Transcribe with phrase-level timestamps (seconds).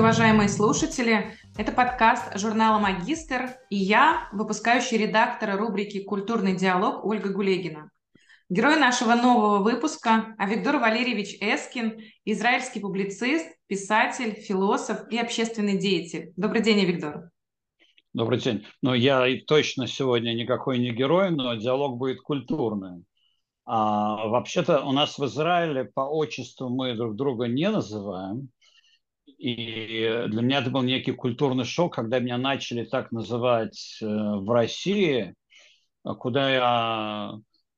[0.00, 1.34] Уважаемые слушатели!
[1.58, 7.90] Это подкаст журнала «Магистр» и я, выпускающий редактор рубрики «Культурный диалог» Ольга Гулегина.
[8.48, 16.32] Герой нашего нового выпуска– Авигдор Валерьевич Эскин, израильский публицист, писатель, философ и общественный деятель.
[16.34, 17.28] Добрый день, Авигдор.
[18.14, 18.64] Добрый день.
[18.80, 23.04] Ну, я точно сегодня никакой не герой, но диалог будет культурный.
[23.66, 28.48] А, вообще-то у нас в Израиле по отчеству мы друг друга не называем.
[29.40, 34.50] И для меня это был некий культурный шок, когда меня начали так называть э, в
[34.50, 35.34] России,
[36.04, 37.32] куда я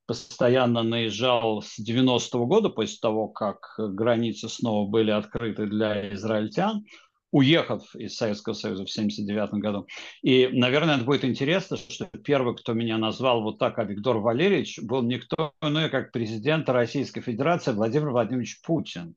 [0.07, 6.85] постоянно наезжал с 90-го года, после того, как границы снова были открыты для израильтян,
[7.31, 9.87] уехав из Советского Союза в 1979 году.
[10.23, 14.81] И, наверное, это будет интересно, что первый, кто меня назвал вот так, а Виктор Валерьевич,
[14.83, 19.15] был никто иной, как президент Российской Федерации Владимир Владимирович Путин.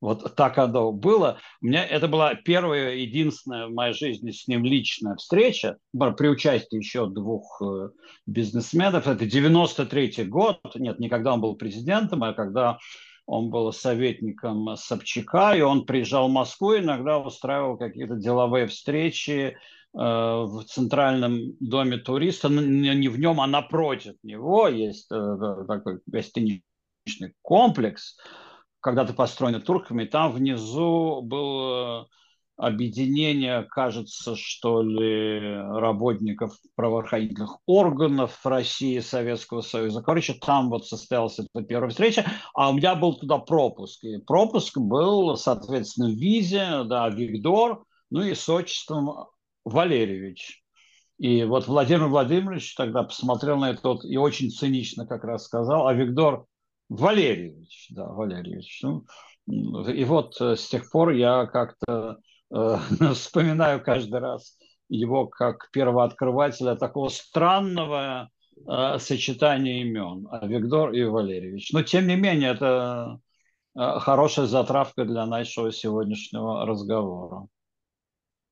[0.00, 1.38] Вот так оно было.
[1.62, 6.76] У меня это была первая, единственная в моей жизни с ним личная встреча при участии
[6.76, 7.88] еще двух э,
[8.26, 9.06] бизнесменов.
[9.06, 10.60] Это 93 год.
[10.74, 12.78] Нет, не когда он был президентом, а когда
[13.24, 19.56] он был советником Собчака, и он приезжал в Москву, иногда устраивал какие-то деловые встречи э,
[19.94, 26.62] в центральном доме туриста, не в нем, а напротив него есть э, такой гостиничный
[27.40, 28.16] комплекс,
[28.86, 32.04] когда-то построенный турками, там внизу был э,
[32.56, 40.02] объединение, кажется, что ли, работников правоохранительных органов России, Советского Союза.
[40.02, 44.04] Короче, там вот состоялась эта первая встреча, а у меня был туда пропуск.
[44.04, 49.26] И пропуск был, соответственно, в визе, да, Виктор, ну и с отчеством
[49.64, 50.62] Валерьевич.
[51.18, 55.92] И вот Владимир Владимирович тогда посмотрел на это и очень цинично как раз сказал, а
[55.92, 56.44] Виктор
[56.88, 58.80] Валерьевич, да, Валерьевич.
[58.82, 59.04] Ну,
[59.46, 62.18] и вот э, с тех пор я как-то
[62.52, 62.76] э,
[63.14, 64.56] вспоминаю каждый раз
[64.88, 71.72] его как первооткрывателя такого странного э, сочетания имен, Виктор и Валерьевич.
[71.72, 73.18] Но тем не менее, это
[73.76, 77.48] э, хорошая затравка для нашего сегодняшнего разговора.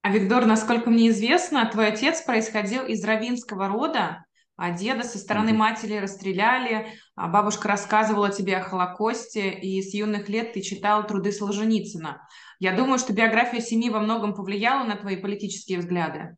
[0.02, 4.24] А Виктор, насколько мне известно, твой отец происходил из равинского рода,
[4.56, 10.28] а деда со стороны матери расстреляли, а бабушка рассказывала тебе о Холокосте, и с юных
[10.28, 12.26] лет ты читал труды Солженицына.
[12.60, 16.36] Я думаю, что биография семьи во многом повлияла на твои политические взгляды.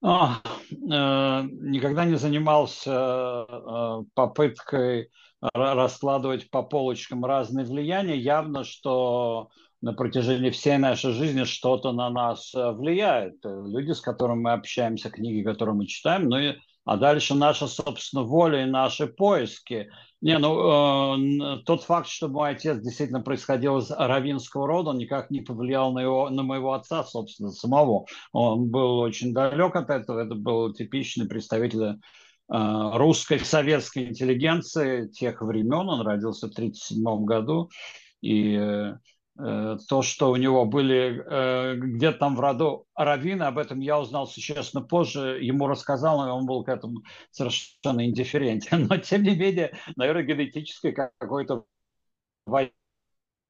[0.00, 5.10] А, э, никогда не занимался э, попыткой
[5.40, 8.16] раскладывать по полочкам разные влияния.
[8.16, 13.36] Явно, что на протяжении всей нашей жизни что-то на нас э, влияет.
[13.44, 16.54] Люди, с которыми мы общаемся, книги, которые мы читаем, ну и
[16.88, 19.90] а дальше наша, собственно, воля и наши поиски.
[20.22, 25.30] Не, ну, э, тот факт, что мой отец действительно происходил из равинского рода, он никак
[25.30, 28.06] не повлиял на, его, на моего отца, собственно, самого.
[28.32, 31.96] Он был очень далек от этого, это был типичный представитель э,
[32.48, 37.68] русской советской интеллигенции тех времен, он родился в 1937 году,
[38.22, 43.58] и э, Э, то, что у него были э, где-то там в роду раввины, об
[43.58, 48.86] этом я узнал существенно позже, ему рассказал, и он был к этому совершенно индифферентен.
[48.90, 51.66] Но, тем не менее, наверное, генетическое какое-то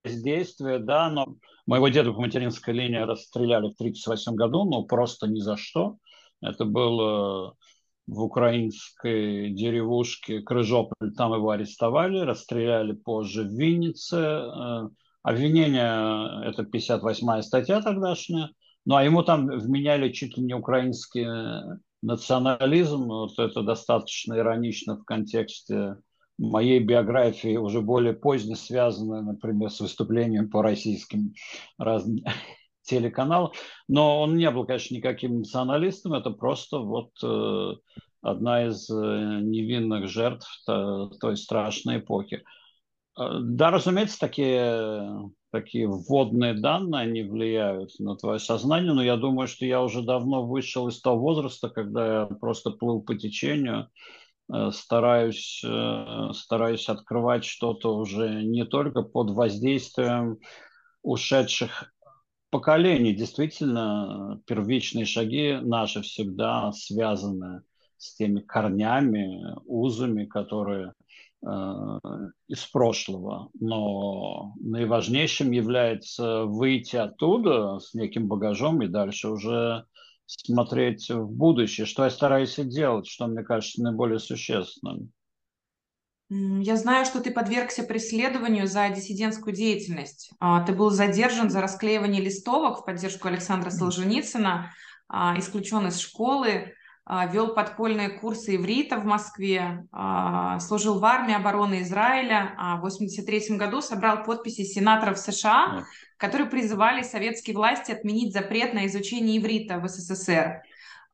[0.04, 5.40] воздействие, да, но моего деда по материнской линии расстреляли в 1938 году, но просто ни
[5.40, 5.96] за что.
[6.42, 7.56] Это было
[8.06, 14.88] в украинской деревушке Крыжополь, там его арестовали, расстреляли позже в Виннице, э,
[15.22, 18.50] Обвинение– это 58-я статья тогдашняя,
[18.86, 21.26] ну а ему там вменяли чуть ли не украинский
[22.02, 25.96] национализм, вот это достаточно иронично в контексте
[26.38, 31.34] моей биографии, уже более поздно связанной, например, с выступлением по российским
[31.78, 32.24] разным
[32.82, 33.52] телеканалам.
[33.88, 37.72] Но он не был, конечно, никаким националистом, это просто вот э,
[38.22, 42.44] одна из э, невинных жертв той страшной эпохи.
[43.18, 49.48] Э, да, разумеется, такие, такие вводные данные, они влияют на твое сознание, но я думаю,
[49.48, 53.88] что я уже давно вышел из того возраста, когда я просто плыл по течению,
[54.52, 60.38] э, стараюсь, э, стараюсь открывать что-то уже не только под воздействием
[61.02, 61.92] ушедших
[62.50, 63.14] поколений.
[63.14, 67.62] Действительно, первичные шаги наши всегда связаны
[67.96, 70.92] с теми корнями, узами, которые
[71.40, 79.84] из прошлого, но наиважнейшим является выйти оттуда с неким багажом и дальше уже
[80.26, 85.12] смотреть в будущее, что я стараюсь и делать, что мне кажется наиболее существенным.
[86.30, 90.30] Я знаю, что ты подвергся преследованию за диссидентскую деятельность.
[90.40, 94.70] А, ты был задержан за расклеивание листовок в поддержку Александра Солженицына,
[95.08, 96.74] а, исключен из школы,
[97.30, 99.86] вел подпольные курсы иврита в Москве,
[100.60, 105.84] служил в армии обороны Израиля, а в 1983 году собрал подписи сенаторов США,
[106.18, 110.62] которые призывали советские власти отменить запрет на изучение иврита в СССР.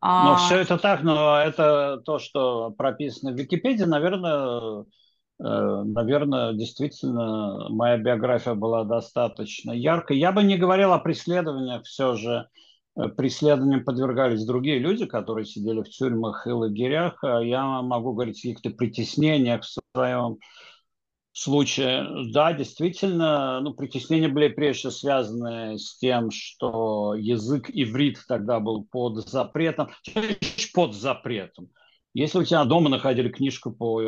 [0.03, 4.85] Но все это так, но это то, что прописано в Википедии, наверное,
[5.41, 10.19] Э, наверное, действительно моя биография была достаточно яркой.
[10.19, 12.49] Я бы не говорил о преследованиях, все же
[13.17, 17.23] преследованиям подвергались другие люди, которые сидели в тюрьмах и лагерях.
[17.23, 20.39] А я могу говорить о каких-то притеснениях в своем
[21.33, 22.07] случае.
[22.33, 29.29] Да, действительно, ну, притеснения были прежде связаны с тем, что язык иврит тогда был под
[29.29, 29.91] запретом,
[30.75, 31.69] под запретом.
[32.15, 34.07] Если у тебя дома находили книжку по э,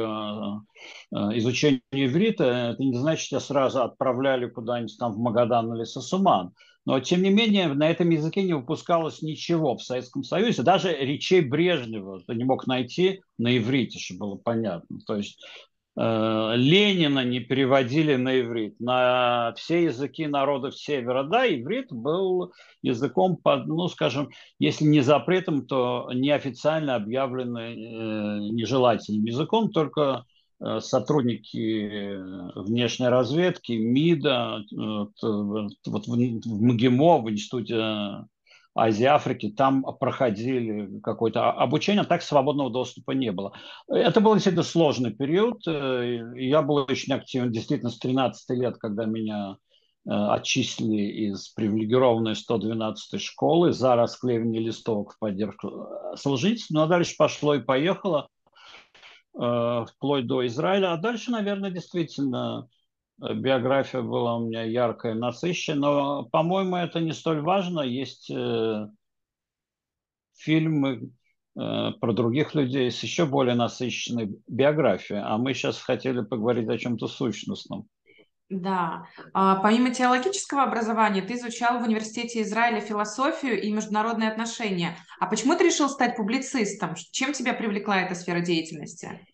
[1.12, 5.82] э, изучению иврита, это не значит, что тебя сразу отправляли куда-нибудь там в Магадан или
[5.82, 6.52] Сосуман.
[6.86, 10.62] Но, тем не менее, на этом языке не выпускалось ничего в Советском Союзе.
[10.62, 15.00] Даже речей Брежнева ты не мог найти на иврите, чтобы было понятно.
[15.06, 15.38] То есть
[15.98, 18.78] Э, Ленина не переводили на иврит.
[18.80, 22.52] На все языки народов Севера, да, иврит был
[22.82, 24.28] языком, под, ну, скажем,
[24.58, 30.24] если не запретом, то неофициально объявленный э, нежелательным языком, только
[30.80, 32.16] сотрудники
[32.58, 38.26] внешней разведки, МИДа, вот, вот в, МГИМО, в Институте
[38.76, 43.52] Азии, Африки, там проходили какое-то обучение, так свободного доступа не было.
[43.88, 45.66] Это был действительно сложный период.
[45.66, 49.56] Э, я был очень активен действительно с 13 лет, когда меня
[50.06, 56.80] э, отчислили из привилегированной 112 школы за расклеивание листовок в поддержку э, Солженицына.
[56.80, 58.28] Ну, а дальше пошло и поехало,
[59.36, 60.92] вплоть до Израиля.
[60.92, 62.68] А дальше, наверное, действительно
[63.18, 67.80] биография была у меня яркая, насыщенная, но, по-моему, это не столь важно.
[67.80, 68.86] Есть э,
[70.36, 71.10] фильмы
[71.58, 76.78] э, про других людей с еще более насыщенной биографией, а мы сейчас хотели поговорить о
[76.78, 77.88] чем-то сущностном.
[78.48, 79.06] Да.
[79.32, 84.96] А, помимо теологического образования, ты изучал в Университете Израиля философию и международные отношения.
[85.18, 86.94] А почему ты решил стать публицистом?
[87.10, 89.26] Чем тебя привлекла эта сфера деятельности?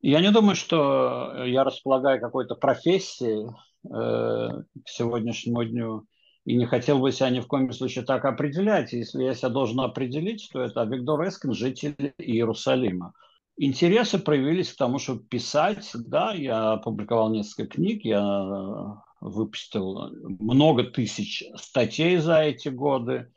[0.00, 6.06] Я не думаю, что я располагаю какой-то профессией э, к сегодняшнему дню
[6.44, 8.92] и не хотел бы себя ни в коем случае так определять.
[8.92, 13.14] Если я себя должен определить, то это Виктор Эскин, житель Иерусалима.
[13.58, 15.90] Интересы проявились к тому, чтобы писать.
[15.94, 20.10] Да, я опубликовал несколько книг, я выпустил
[20.40, 23.30] много тысяч статей за эти годы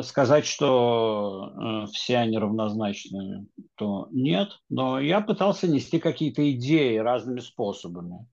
[0.00, 3.46] сказать, что э, все они равнозначны,
[3.76, 4.60] то нет.
[4.70, 8.26] Но я пытался нести какие-то идеи разными способами.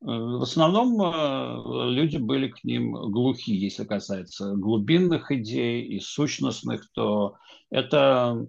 [0.00, 6.90] Э, в основном э, люди были к ним глухи, если касается глубинных идей и сущностных,
[6.92, 7.36] то
[7.70, 8.46] это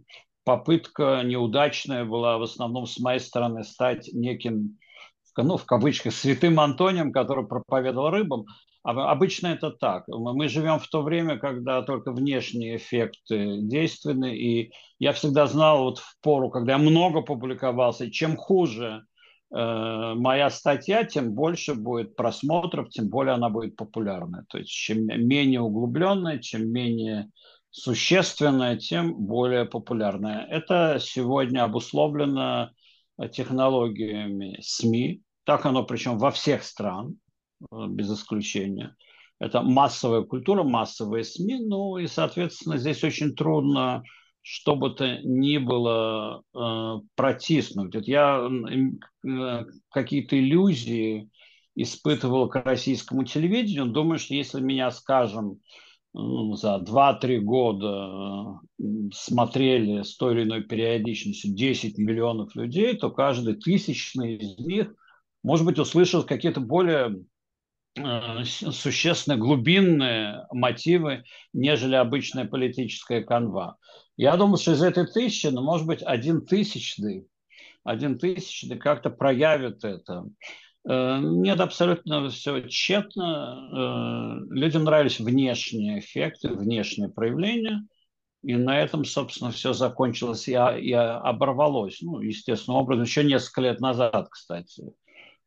[0.50, 4.80] попытка неудачная была в основном с моей стороны стать неким
[5.38, 8.46] ну, в кавычках, святым Антонием, который проповедовал рыбам,
[8.82, 10.06] Обычно это так.
[10.08, 14.36] Мы живем в то время, когда только внешние эффекты действенны.
[14.36, 19.04] И я всегда знал вот в пору, когда я много публиковался, чем хуже
[19.54, 24.46] э, моя статья, тем больше будет просмотров, тем более она будет популярной.
[24.48, 27.30] То есть чем менее углубленная, чем менее
[27.72, 30.46] существенная, тем более популярная.
[30.46, 32.72] Это сегодня обусловлено
[33.32, 35.22] технологиями СМИ.
[35.44, 37.14] Так оно причем во всех странах
[37.72, 38.96] Э, без исключения.
[39.40, 44.04] Это массовая культура, массовые СМИ, ну и, соответственно, здесь очень трудно
[44.42, 47.94] что бы то ни было э, протиснуть.
[47.94, 51.30] Вот я э, какие-то иллюзии
[51.76, 53.88] испытывал к российскому телевидению.
[53.88, 55.60] Думаю, что если меня, скажем,
[56.14, 63.12] ну, за 2-3 года э, смотрели с той или иной периодичностью 10 миллионов людей, то
[63.12, 64.94] каждый тысячный из них,
[65.44, 67.24] может быть, услышал какие-то более
[67.98, 71.24] Э, существенно глубинные мотивы,
[71.54, 73.78] нежели обычная политическая канва.
[74.16, 77.28] Я думаю, что из этой тысячи, ну, может быть, один тысячный,
[77.84, 80.26] один тысячный как-то проявит это.
[80.90, 84.42] Э, нет, абсолютно все тщетно.
[84.42, 87.86] Э, людям нравились внешние эффекты, внешние проявления.
[88.42, 92.02] И на этом, собственно, все закончилось и, и оборвалось.
[92.02, 94.94] Ну, естественным образом, еще несколько лет назад, кстати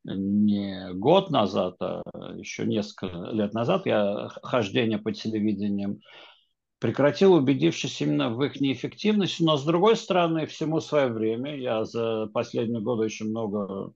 [0.04, 2.02] не год назад, а
[2.36, 6.00] еще несколько лет назад я хождение по телевидениям
[6.80, 9.42] прекратил, убедившись именно в их неэффективности.
[9.42, 11.56] Но, с другой стороны, всему свое время.
[11.56, 13.92] Я за последние годы очень много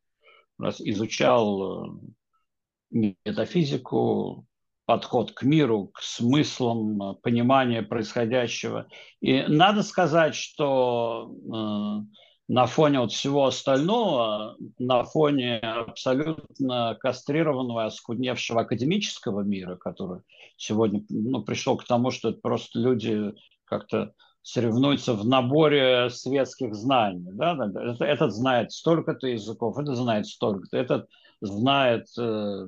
[0.58, 4.46] изучал э, метафизику,
[4.86, 8.88] подход к миру, к смыслам, понимание происходящего.
[9.20, 12.16] И надо сказать, что э,
[12.48, 20.22] на фоне вот всего остального, на фоне абсолютно кастрированного, оскудневшего академического мира, который
[20.56, 23.32] сегодня ну, пришел к тому, что это просто люди
[23.64, 24.14] как-то
[24.46, 27.30] соревнуются в наборе светских знаний.
[27.32, 27.56] Да?
[27.98, 31.08] Этот знает столько-то языков, этот знает столько-то, этот
[31.40, 32.66] знает э,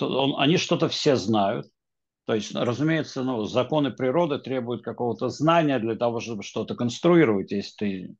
[0.00, 1.66] он, они что-то все знают.
[2.24, 7.50] То есть, разумеется, ну, законы природы требуют какого-то знания для того, чтобы что-то конструировать.
[7.50, 8.16] Если ты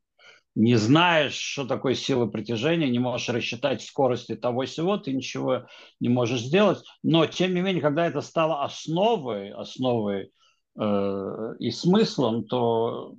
[0.53, 5.67] не знаешь, что такое сила притяжения, не можешь рассчитать скорости того всего, ты ничего
[6.01, 6.83] не можешь сделать.
[7.01, 10.31] Но, тем не менее, когда это стало основой, основой
[10.75, 13.15] и смыслом, то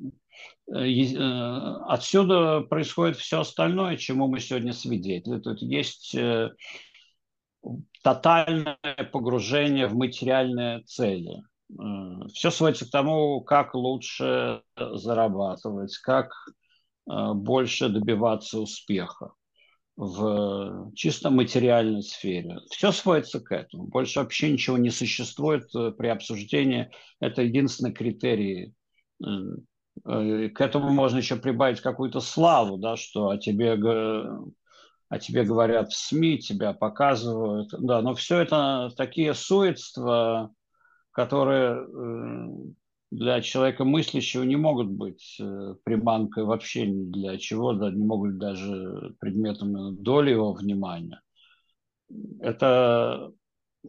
[0.73, 5.39] э, э отсюда происходит все остальное, чему мы сегодня свидетели.
[5.39, 6.51] Тут есть э,
[8.03, 8.77] тотальное
[9.13, 11.43] погружение в материальные цели.
[11.71, 16.33] Э, Все сводится к тому, как лучше зарабатывать, как
[17.09, 19.33] э, больше добиваться успеха
[19.97, 22.59] в чисто материальной сфере.
[22.71, 23.85] Все сводится к этому.
[23.85, 26.91] Больше вообще ничего не существует э, при обсуждении.
[27.21, 28.75] Это единственный критерий.
[29.21, 33.75] К этому можно еще прибавить какую-то славу, да, что о тебе
[35.09, 37.71] о тебе говорят в СМИ, тебя показывают.
[37.79, 40.53] Да, но все это такие суетства,
[41.13, 42.49] которые э,
[43.11, 48.39] для человека мыслящего не могут быть э, приманкой вообще ни для чего, да, не могут
[48.39, 51.21] даже предметом доли его внимания.
[52.41, 53.33] Это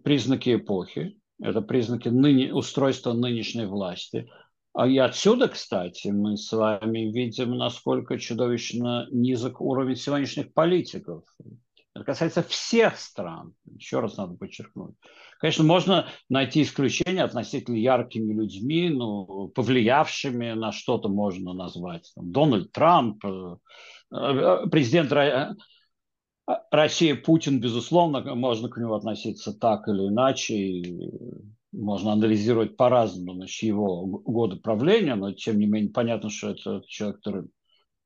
[0.04, 4.30] признаки эпохи, это признаки ныне, устройства нынешней власти–
[4.76, 11.24] а и отсюда, кстати, мы с вами видим, насколько чудовищно низок уровень сегодняшних политиков.
[11.94, 13.56] Это касается всех стран.
[13.74, 14.96] Еще раз надо подчеркнуть.
[15.46, 22.12] Конечно, можно найти исключения относительно яркими людьми, ну, повлиявшими на что-то можно назвать.
[22.16, 23.56] Дональд Трамп, э,
[24.12, 25.14] э, президент
[26.72, 30.82] России Путин, безусловно, можно к нему относиться так или иначе
[31.72, 37.18] можно анализировать по-разному значит, его годы правления, но тем не менее понятно, что это человек,
[37.18, 37.44] который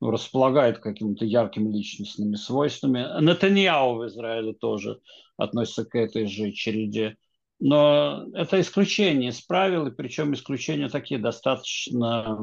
[0.02, 3.22] ну, располагает какими-то яркими личностными свойствами.
[3.22, 5.00] Натаньяу в Израиле тоже
[5.38, 7.16] относится к этой же череде.
[7.60, 12.40] Но это исключение из правил, и причем исключения такие достаточно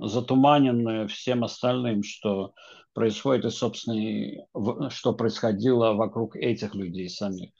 [0.00, 2.54] затуманенные всем остальным, что
[2.92, 7.50] происходит и, собственно, что происходило вокруг этих людей самих.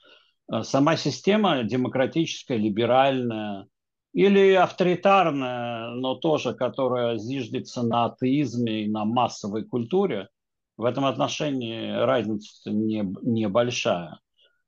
[0.52, 3.66] Э, сама система демократическая, либеральная
[4.12, 10.28] или авторитарная, но тоже, которая зиждется на атеизме и на массовой культуре,
[10.76, 14.20] в этом отношении разница не, небольшая.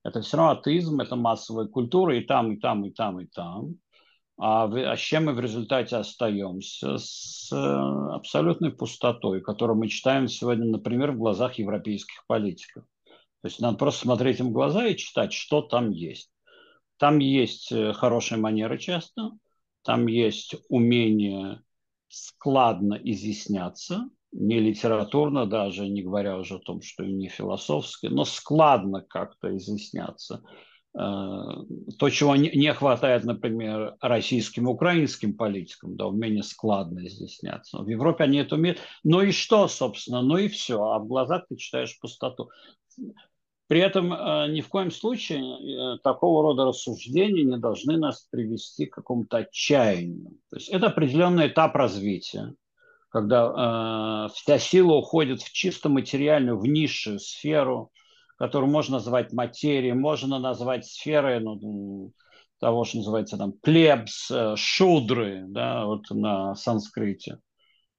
[0.06, 3.74] Это все равно атеизм, это массовая культура и там, и там, и там, и там.
[4.38, 6.96] А, в, а с чем мы в результате остаемся?
[6.96, 12.84] С э, абсолютной пустотой, которую мы читаем сегодня, например, в глазах европейских политиков.
[13.42, 16.30] То есть надо просто смотреть им в глаза и читать, что там есть.
[16.98, 19.32] Там есть э, хорошие манеры часто,
[19.82, 21.62] там есть умение
[22.08, 28.24] складно изъясняться, не литературно даже, не говоря уже о том, что и не философски, но
[28.24, 30.42] складно как-то изъясняться.
[30.94, 31.64] Э,
[31.98, 37.78] то, чего не хватает, например, российским украинским политикам, да, умение складно изъясняться.
[37.78, 38.78] В Европе они это умеют.
[39.04, 40.22] Ну и что, собственно?
[40.22, 40.82] Ну и все.
[40.82, 42.50] А в глазах ты читаешь пустоту.
[43.68, 48.86] При этом э, ни в коем случае э, такого рода рассуждения не должны нас привести
[48.86, 50.30] к какому-то отчаянию.
[50.50, 52.54] То есть это определенный этап развития,
[53.16, 57.90] когда э, вся сила уходит в чисто материальную, в низшую сферу,
[58.36, 62.12] которую можно назвать материей, можно назвать сферой ну,
[62.60, 67.38] того, что называется там плебс, э, шудры, да, вот на санскрите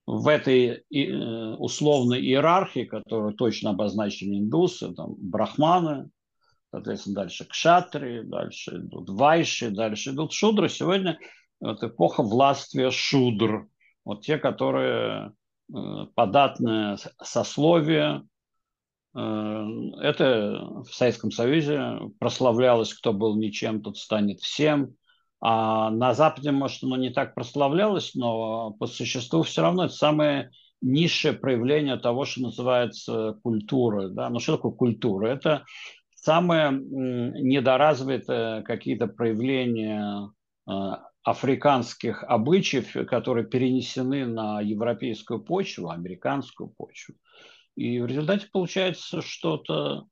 [0.06, 6.12] в этой э, условной иерархии, которую точно обозначили индусы, там брахманы,
[6.70, 10.70] соответственно, дальше кшатри, дальше идут вайши, дальше идут шудры.
[10.70, 11.18] Сегодня
[11.60, 13.68] вот эпоха властвия шудр.
[14.08, 15.34] Вот те, которые
[15.70, 18.24] э, податное сословие.
[19.14, 19.66] Э,
[20.02, 24.96] это в Советском Союзе прославлялось, кто был ничем, тот станет всем.
[25.42, 30.52] А на Западе, может, оно не так прославлялось, но по существу все равно это самое
[30.82, 34.08] низшее проявление того, что называется культура.
[34.08, 34.30] Да?
[34.30, 35.28] Ну, что такое культура?
[35.28, 35.66] Это
[36.16, 40.32] самое недоразвитое какие-то проявления
[40.66, 47.16] а, африканских обычаев, которые перенесены на европейскую почву, американскую почву.
[47.76, 50.06] И в результате получается что-то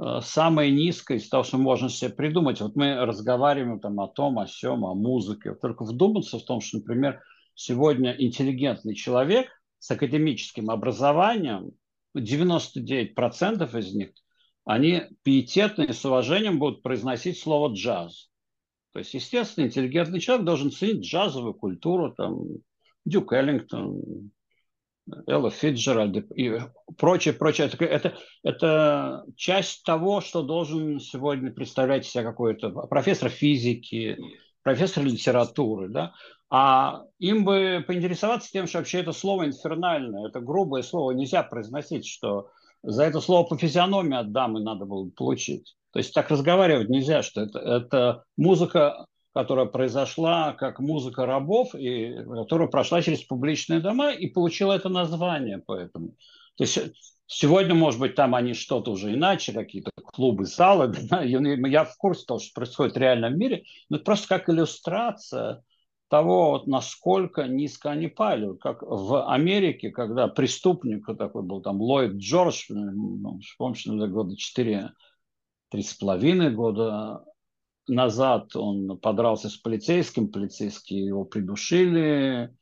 [0.00, 2.60] э, самое низкое из того, что можно себе придумать.
[2.60, 5.54] Вот мы разговариваем там о том, о сем, о музыке.
[5.54, 7.20] Только вдуматься в том, что, например,
[7.54, 9.48] сегодня интеллигентный человек
[9.80, 11.72] с академическим образованием,
[12.16, 14.10] 99% из них,
[14.64, 18.31] они пиететно и с уважением будут произносить слово «джаз».
[18.92, 22.44] То есть, естественно, интеллигентный человек должен ценить джазовую культуру, там,
[23.04, 24.30] Дюк Эллингтон,
[25.26, 26.58] Элла Фитджеральд и
[26.96, 27.66] прочее, прочее.
[27.66, 34.16] Это, это, это часть того, что должен сегодня представлять себя какой-то профессор физики,
[34.62, 36.12] профессор литературы, да,
[36.50, 42.06] а им бы поинтересоваться тем, что вообще это слово инфернальное, это грубое слово, нельзя произносить,
[42.06, 42.50] что
[42.82, 45.76] за это слово по физиономии от дамы надо было получить.
[45.92, 52.14] То есть так разговаривать нельзя, что это, это музыка, которая произошла как музыка рабов, и
[52.24, 56.16] которая прошла через публичные дома и получила это название поэтому.
[56.56, 56.78] То есть
[57.26, 60.92] сегодня, может быть, там они что-то уже иначе, какие-то клубы, залы.
[61.10, 65.62] Да, я в курсе того, что происходит в реальном мире, но это просто как иллюстрация
[66.08, 68.54] того, вот, насколько низко они пали.
[68.58, 74.90] Как в Америке, когда преступник такой был, там, Ллойд Джордж, ну, помнишь, года четыре
[75.72, 77.24] три с половиной года
[77.88, 82.54] назад он подрался с полицейским, полицейские его придушили,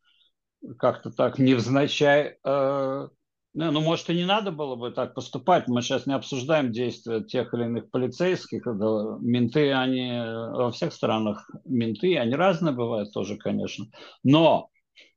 [0.79, 2.39] как-то так невзначай.
[2.45, 3.09] Э,
[3.53, 5.67] ну, ну, может, и не надо было бы так поступать.
[5.67, 8.63] Мы сейчас не обсуждаем действия тех или иных полицейских.
[8.63, 13.87] Когда менты, они во всех странах менты, они разные бывают тоже, конечно.
[14.23, 14.71] Но,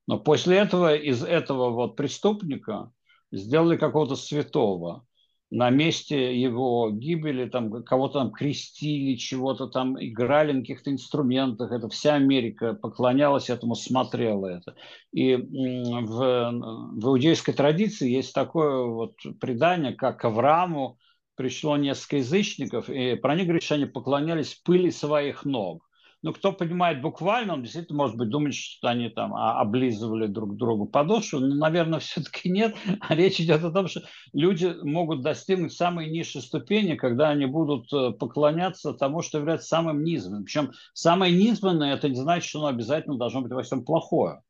[0.07, 2.91] но после этого из этого вот преступника
[3.31, 5.05] сделали какого-то святого
[5.53, 11.71] на месте его гибели там кого-то там крестили, чего-то там играли на каких-то инструментах.
[11.71, 14.73] Это вся Америка поклонялась этому, смотрела это.
[15.11, 16.51] И в,
[16.95, 20.97] в иудейской традиции есть такое вот предание, как к Аврааму
[21.35, 25.87] пришло несколько язычников, и про них говорит, что они поклонялись пыли своих ног.
[26.23, 30.85] Ну, кто понимает буквально, он действительно, может быть, думает, что они там облизывали друг другу
[30.85, 31.39] подошву.
[31.39, 32.75] Но, наверное, все-таки нет.
[33.01, 37.91] А речь идет о том, что люди могут достигнуть самой низшей ступени, когда они будут
[37.91, 40.45] э, поклоняться тому, что является самым низменным.
[40.45, 44.41] Причем самое низменное, это не значит, что оно обязательно должно быть во всем плохое.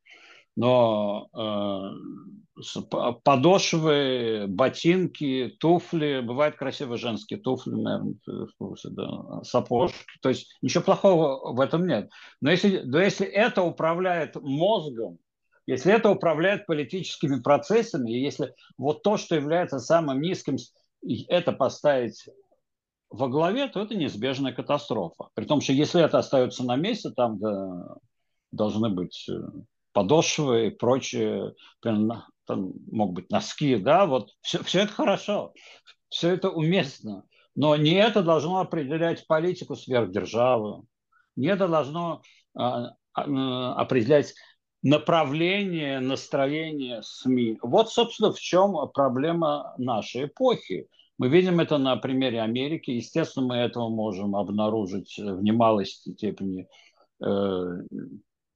[0.56, 2.82] Но э,
[3.24, 10.06] подошвы, ботинки, туфли, бывают красивые женские туфли, наверное, в курсе, да, сапожки.
[10.22, 12.10] То есть ничего плохого в этом нет.
[12.42, 15.18] Но если, но если это управляет мозгом,
[15.66, 20.58] если это управляет политическими процессами, и если вот то, что является самым низким,
[21.30, 22.26] это поставить
[23.10, 25.30] во главе, то это неизбежная катастрофа.
[25.36, 27.96] При том, что если это остается на месте, там да,
[28.52, 29.34] должны быть э,
[29.94, 31.54] подошвы и прочее,
[32.46, 35.54] там могут быть носки, да, вот все, все это хорошо,
[36.10, 37.24] все это уместно,
[37.56, 40.84] но не это должно определять политику сверхдержавы,
[41.36, 42.22] не это должно
[42.56, 44.34] а, а, определять
[44.82, 47.60] направление, настроение СМИ.
[47.62, 50.88] Вот, собственно, в чем проблема нашей эпохи.
[51.18, 52.92] Мы видим это на примере Америки.
[52.92, 56.68] Естественно, мы этого можем обнаружить в немалой степени
[57.24, 57.78] э,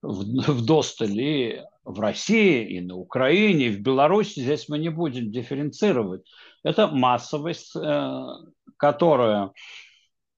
[0.07, 4.39] в, в достале в России, и на Украине, и в Беларуси.
[4.39, 6.23] Здесь мы не будем дифференцировать.
[6.63, 8.25] Это массовость, э,
[8.77, 9.51] которая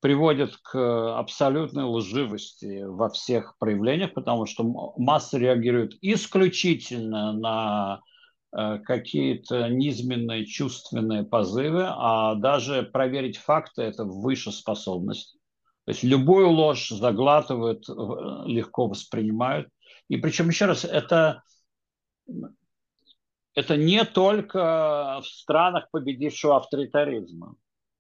[0.02, 8.02] приводит к абсолютной лживости во всех проявлениях, потому что масса реагирует исключительно на
[8.52, 15.39] э, какие-то низменные чувственные позывы, а даже проверить факты– это выше способность.
[15.90, 17.94] То есть любую ложь заглатывают, э,
[18.46, 19.70] легко воспринимают.
[20.08, 21.42] И причем, еще раз, это,
[23.56, 27.56] это не только в странах победившего авторитаризма.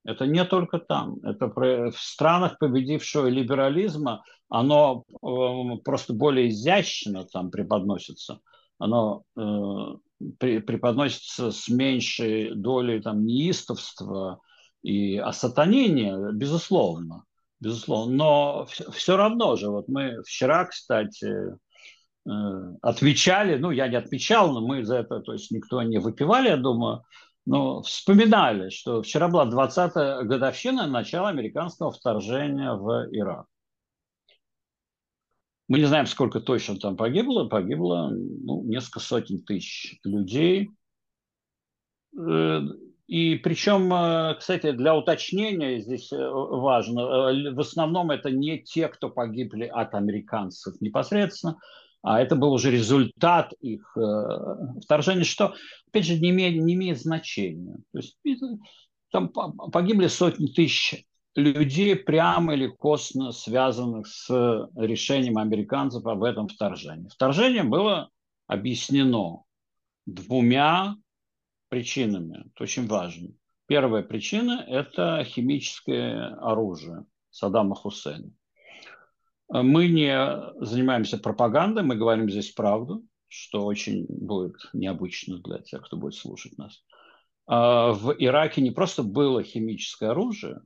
[0.05, 1.15] Это не только там.
[1.23, 8.39] Это в странах победившего либерализма оно э, просто более изящно там преподносится.
[8.77, 9.41] Оно э,
[10.37, 14.41] преподносится с меньшей долей там, неистовства
[14.83, 17.25] и осатанения, безусловно
[17.59, 18.15] безусловно.
[18.15, 21.55] Но все равно же, вот мы вчера, кстати,
[22.27, 22.31] э,
[22.81, 26.57] отмечали, ну, я не отмечал, но мы за это, то есть никто не выпивали, я
[26.57, 27.03] думаю,
[27.45, 33.47] но вспоминали, что вчера была 20-я годовщина начала американского вторжения в Ирак.
[35.67, 37.47] Мы не знаем, сколько точно там погибло.
[37.47, 40.69] Погибло ну, несколько сотен тысяч людей.
[43.09, 48.87] И причем, э, кстати, для уточнения здесь э, важно, э, в основном это не те,
[48.87, 51.57] кто погибли от американцев непосредственно,
[52.03, 53.97] а это был уже результат их
[54.85, 55.55] вторжения, что,
[55.87, 57.77] опять же, не имеет, не имеет значения.
[57.91, 58.15] То есть
[59.11, 61.03] там погибли сотни тысяч
[61.35, 64.29] людей, прямо или косвенно связанных с
[64.77, 67.09] решением американцев об этом вторжении.
[67.09, 68.11] Вторжение было
[68.47, 69.43] объяснено
[70.05, 70.95] двумя
[71.69, 72.45] причинами.
[72.53, 73.29] Это очень важно.
[73.67, 78.31] Первая причина– это химическое оружие Саддама Хусейна.
[79.49, 85.97] Мы не занимаемся пропагандой, мы говорим здесь правду, что очень будет необычно для тех, кто
[85.97, 86.83] будет слушать нас.
[87.47, 90.61] А в Ираке не просто было химическое оружие,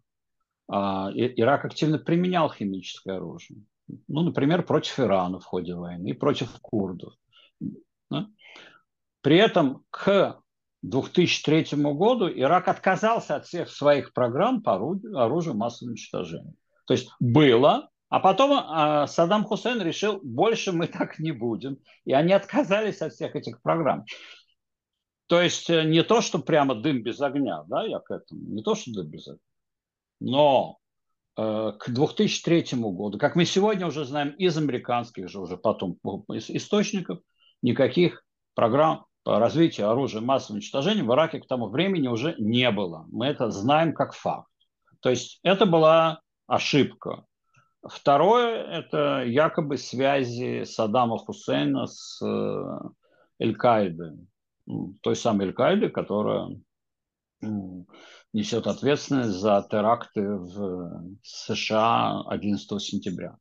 [0.69, 3.61] а Ирак активно применял химическое оружие.
[4.07, 7.13] Ну, например, против Ирана в ходе войны против курдов.
[9.21, 10.42] При этом к
[10.83, 16.53] 2003 году Ирак отказался от всех своих программ по оружию массового уничтожения.
[16.85, 21.77] То есть было, а потом а, Саддам Хусейн решил, больше мы так не будем.
[22.05, 24.05] И они отказались от всех этих программ.
[25.27, 28.61] То есть э, не то, что прямо дым без огня, да, я к этому, не
[28.61, 29.39] то, что дым без огня.
[30.19, 30.77] Но
[31.37, 37.19] э, к 2003 году, как мы сегодня уже знаем из американских же уже потом источников,
[37.61, 43.05] никаких программ по развитию оружия массового уничтожения в Ираке к тому времени уже не было.
[43.11, 44.49] Мы это знаем как факт.
[44.99, 47.25] То есть это была ошибка.
[47.83, 52.79] Второе– это якобы связи Саддама Хусейна с э,
[53.39, 54.25] Эль-Каидой.
[55.01, 56.49] Той самой Эль-Каиды, которая
[58.31, 63.37] несет ответственность за теракты в США 11 сентября.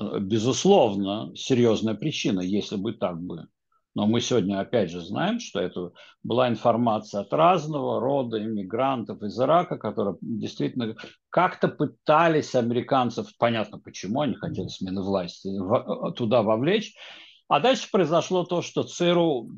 [0.00, 3.48] Э, безусловно, серьезная причина, если бы так было.
[3.96, 5.90] Но мы сегодня опять же знаем, что это
[6.22, 10.96] была информация от разного рода иммигрантов из Ирака, которые действительно
[11.30, 15.48] как-то пытались американцев, понятно почему, они хотели смены власти,
[16.14, 16.94] туда вовлечь.
[17.48, 19.52] А дальше произошло то, что ЦРУ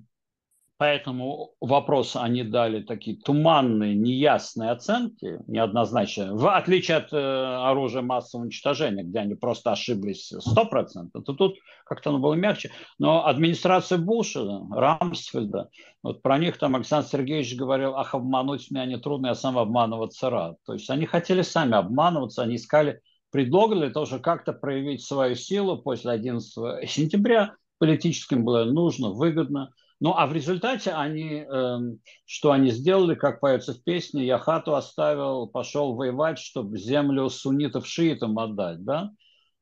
[0.79, 8.45] Поэтому вопрос они дали такие туманные, неясные оценки, неоднозначные, в отличие от э, оружия массового
[8.45, 12.71] уничтожения, где они просто ошиблись 100%, то тут как-то оно было мягче.
[13.01, 15.69] Но администрация Буша, Рамсфельда,
[16.05, 20.59] вот про них там Александр Сергеевич говорил, ах, обмануть меня нетрудно, я сам обманываться рад.
[20.65, 23.01] То есть они хотели сами обманываться, они искали
[23.33, 27.57] предлога для того, чтобы как-то проявить свою силу после 11 сентября.
[27.79, 31.79] Политическим было нужно, выгодно– ну, а в результате они, э,
[32.25, 37.87] что они сделали, как поется в песне, я хату оставил, пошел воевать, чтобы землю суннитов
[37.87, 39.11] шиитам отдать, да?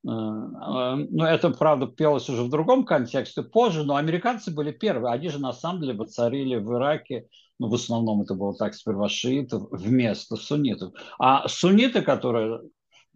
[0.06, 5.14] Э, э, ну, это, правда, пелось уже в другом контексте позже, но американцы были первые.
[5.14, 9.08] Они же, на самом деле, воцарили в Ираке, ну, в основном это было так, сперва
[9.08, 10.92] шиитов вместо суннитов.
[11.18, 12.60] А сунниты, которые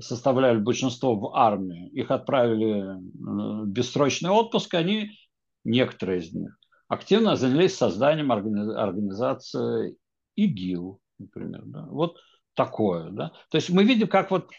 [0.00, 5.10] составляли большинство в армии, их отправили в бессрочный отпуск, они,
[5.64, 6.58] некоторые из них,
[6.90, 9.96] активно занялись созданием организации
[10.34, 11.62] ИГИЛ, например.
[11.64, 11.86] Да?
[11.88, 12.18] Вот
[12.54, 13.10] такое.
[13.10, 13.32] Да?
[13.48, 14.50] То есть мы видим, как вот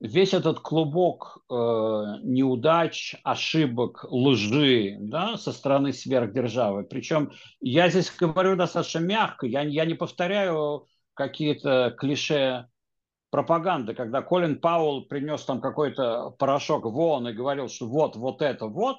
[0.00, 6.82] весь этот клубок э, неудач, ошибок, лжи да, со стороны сверхдержавы.
[6.82, 7.30] Причем
[7.60, 12.66] я здесь говорю достаточно мягко, я, я не повторяю какие-то клише
[13.30, 18.42] пропаганды, когда Колин Пауэлл принес там какой-то порошок в ООН и говорил, что вот, вот
[18.42, 18.98] это, вот,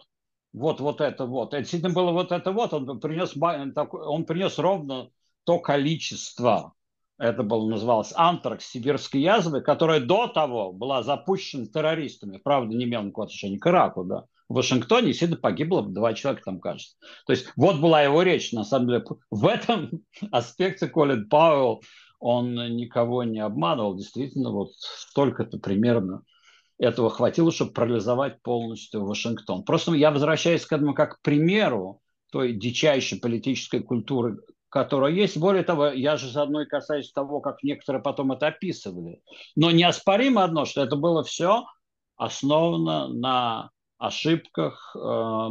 [0.53, 1.53] вот, вот это вот.
[1.53, 2.73] Это действительно было вот это вот.
[2.73, 5.09] Он принес, он принес ровно
[5.43, 6.73] то количество,
[7.17, 13.03] это было, называлось антракс, сибирской язвы, которая до того была запущена террористами, правда, не имела
[13.03, 14.25] никакого отношения к Ираку, да.
[14.49, 16.95] В Вашингтоне действительно погибло два человека, там кажется.
[17.25, 19.03] То есть вот была его речь, на самом деле.
[19.29, 21.81] В этом аспекте Колин Пауэлл,
[22.19, 26.23] он никого не обманывал, действительно, вот столько-то примерно
[26.79, 29.63] этого хватило, чтобы парализовать полностью Вашингтон.
[29.63, 34.37] Просто я возвращаюсь к этому как к примеру той дичайшей политической культуры,
[34.69, 35.37] которая есть.
[35.37, 39.21] Более того, я же заодно и касаюсь того, как некоторые потом это описывали.
[39.55, 41.65] Но неоспоримо одно, что это было все
[42.15, 45.49] основано на ошибках, э,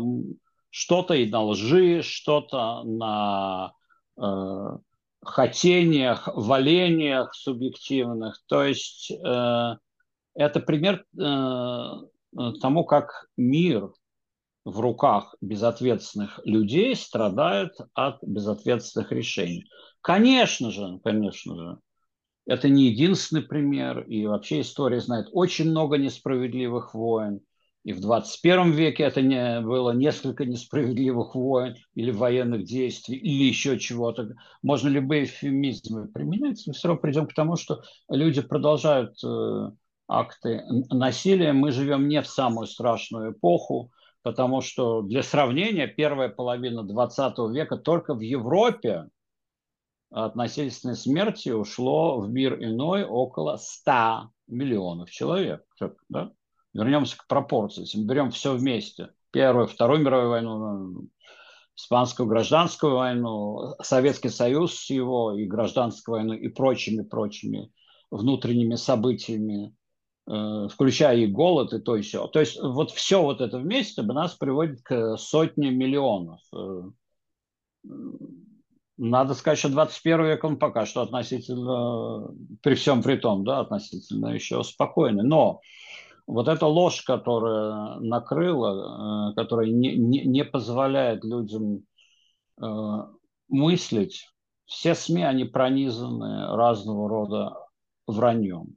[0.71, 3.73] что-то и на лжи, что-то на
[4.21, 4.79] э,
[5.25, 8.43] хотениях, валениях субъективных.
[8.47, 9.75] То есть э,
[10.37, 13.91] это пример э, э, тому, как мир
[14.65, 19.65] в руках безответственных людей страдает от безответственных решений.
[20.03, 21.79] Конечно же, конечно же,
[22.47, 27.41] это не единственный пример, и вообще история знает очень много несправедливых войн.
[27.85, 33.79] И в 21 веке это не, было несколько несправедливых войн или военных действий, или еще
[33.79, 34.35] чего-то.
[34.63, 39.71] Можно любые эфемизмы применять, мы все равно придем к тому, что люди продолжают э,
[40.09, 41.53] акты насилия.
[41.53, 43.93] Мы живем не в самую страшную эпоху,
[44.23, 49.09] потому что для сравнения первая половина 20 века только в Европе
[50.11, 55.65] от насильственной смерти ушло в мир иной около 100 миллионов человек.
[56.09, 56.31] Да?
[56.73, 57.83] Вернемся к пропорции.
[57.83, 61.09] Если мы берем все вместе, Первую, Вторую мировую войну,
[61.77, 67.71] Испанскую гражданскую войну, Советский Союз с его и гражданскую войну и прочими-прочими
[68.11, 69.76] внутренними событиями,
[70.27, 72.27] включая и голод, и то, и все.
[72.27, 76.41] То есть вот все вот это вместе нас приводит к сотне миллионов.
[76.53, 76.83] Э,
[78.99, 84.29] надо сказать, что 21 век он пока что относительно, при всем при том, да, относительно
[84.29, 85.23] еще спокойный.
[85.23, 85.61] Но
[86.27, 91.83] вот эта ложь, которая накрыла, э, которая не, не, не позволяет людям
[92.61, 92.67] э,
[93.49, 94.27] мыслить,
[94.65, 97.57] все СМИ, они пронизаны разного рода
[98.07, 98.77] враньем.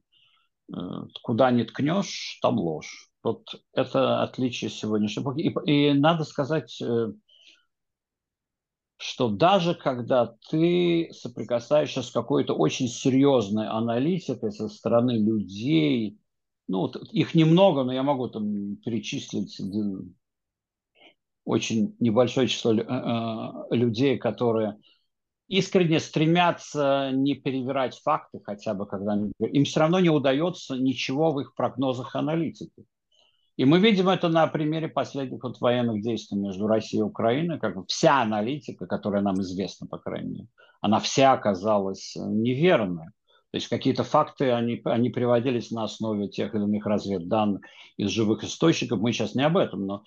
[0.75, 0.79] Э,
[1.21, 3.09] куда не ткнешь, там ложь.
[3.23, 5.41] Вот это отличие сегодняшней эпохи.
[5.41, 6.81] И, и надо сказать,
[8.97, 16.19] что даже когда ты соприкасаешься с какой-то очень серьезной аналитикой со стороны людей,
[16.67, 19.59] ну, их немного, но я могу там перечислить
[21.49, 24.77] очень небольшое число э, э, людей, которые
[25.49, 31.41] искренне стремятся не перевирать факты хотя бы когда им все равно не удается ничего в
[31.41, 32.85] их прогнозах аналитики.
[33.57, 37.75] И мы видим это на примере последних вот военных действий между Россией и Украиной, как
[37.75, 40.47] бы вся аналитика, которая нам известна, по крайней мере,
[40.79, 43.07] она вся оказалась неверной.
[43.51, 47.61] То есть какие-то факты, они, они приводились на основе тех или иных разведданных
[47.97, 48.99] из живых источников.
[48.99, 49.85] Мы сейчас не об этом.
[49.85, 50.03] Но...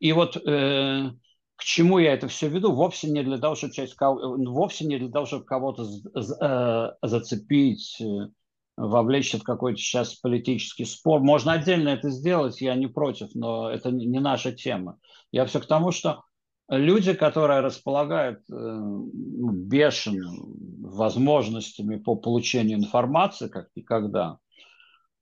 [0.00, 1.10] И вот э,
[1.56, 2.72] к чему я это все веду?
[2.72, 8.28] Вовсе не для того, чтобы, часть, вовсе не для того, чтобы кого-то э, зацепить, э,
[8.76, 11.20] вовлечь в какой-то сейчас политический спор.
[11.20, 14.98] Можно отдельно это сделать, я не против, но это не наша тема.
[15.30, 16.24] Я все к тому, что
[16.68, 24.38] люди, которые располагают э, ну, бешеным возможностями по получению информации, как никогда,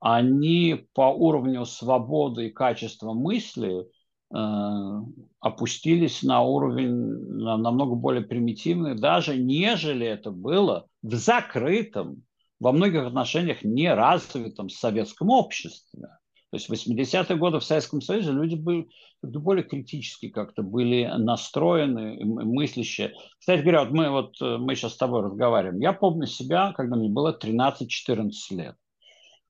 [0.01, 3.85] они по уровню свободы и качества мысли э,
[4.31, 12.23] опустились на уровень намного более примитивный, даже нежели это было в закрытом,
[12.61, 16.09] во многих отношениях неразвитом советском обществе.
[16.51, 18.89] То есть в 80-е годы в Советском Союзе люди были
[19.23, 23.15] более критически как-то были настроены, мыслящие.
[23.39, 25.81] Кстати говоря, вот мы, вот э, мы сейчас с тобой разговариваем.
[25.81, 28.77] Я помню себя, когда мне было 13-14 лет.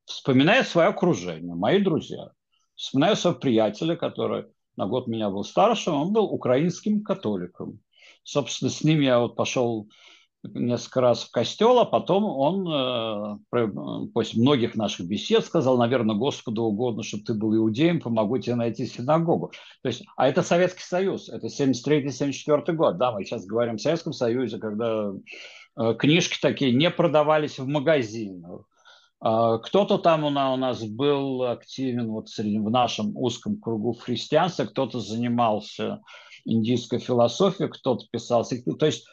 [0.05, 2.33] Вспоминая свое окружение, мои друзья,
[2.75, 4.47] вспоминаю своего приятеля, который
[4.81, 7.81] на год меня был старше, он был украинским католиком.
[8.25, 9.89] Собственно, с ним я вот пошел
[10.43, 12.67] несколько раз в костел, а потом он
[13.53, 18.55] э, после многих наших бесед сказал, наверное, Господу угодно, чтобы ты был иудеем, помогу тебе
[18.55, 19.53] найти синагогу.
[19.83, 22.97] То есть, а это Советский Союз, это 73-74 год.
[22.97, 25.13] Да, мы сейчас говорим о Советском Союзе, когда
[25.77, 28.63] э, книжки такие не продавались в магазинах.
[29.21, 36.01] А кто-то там у нас был активен вот в нашем узком кругу христианства, кто-то занимался
[36.47, 38.47] индийской философией, кто-то писал.
[38.79, 39.07] То есть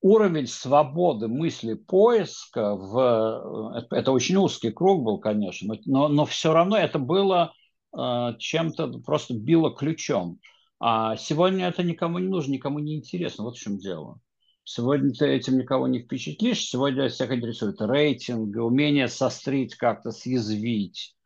[0.00, 6.52] уровень свободы мысли поиска в э, это очень узкий круг был, конечно, но, но все
[6.52, 7.52] равно это было
[7.96, 10.40] э, чем-то просто било ключом.
[10.80, 13.44] А сегодня это никому не нужно, никому не интересно.
[13.44, 14.18] Вот в чем дело.
[14.64, 16.64] Сегодня ты этим никого не впечатлишь.
[16.64, 21.16] Сегодня всех интересует рейтинг, умение сострить как-то, съязвить.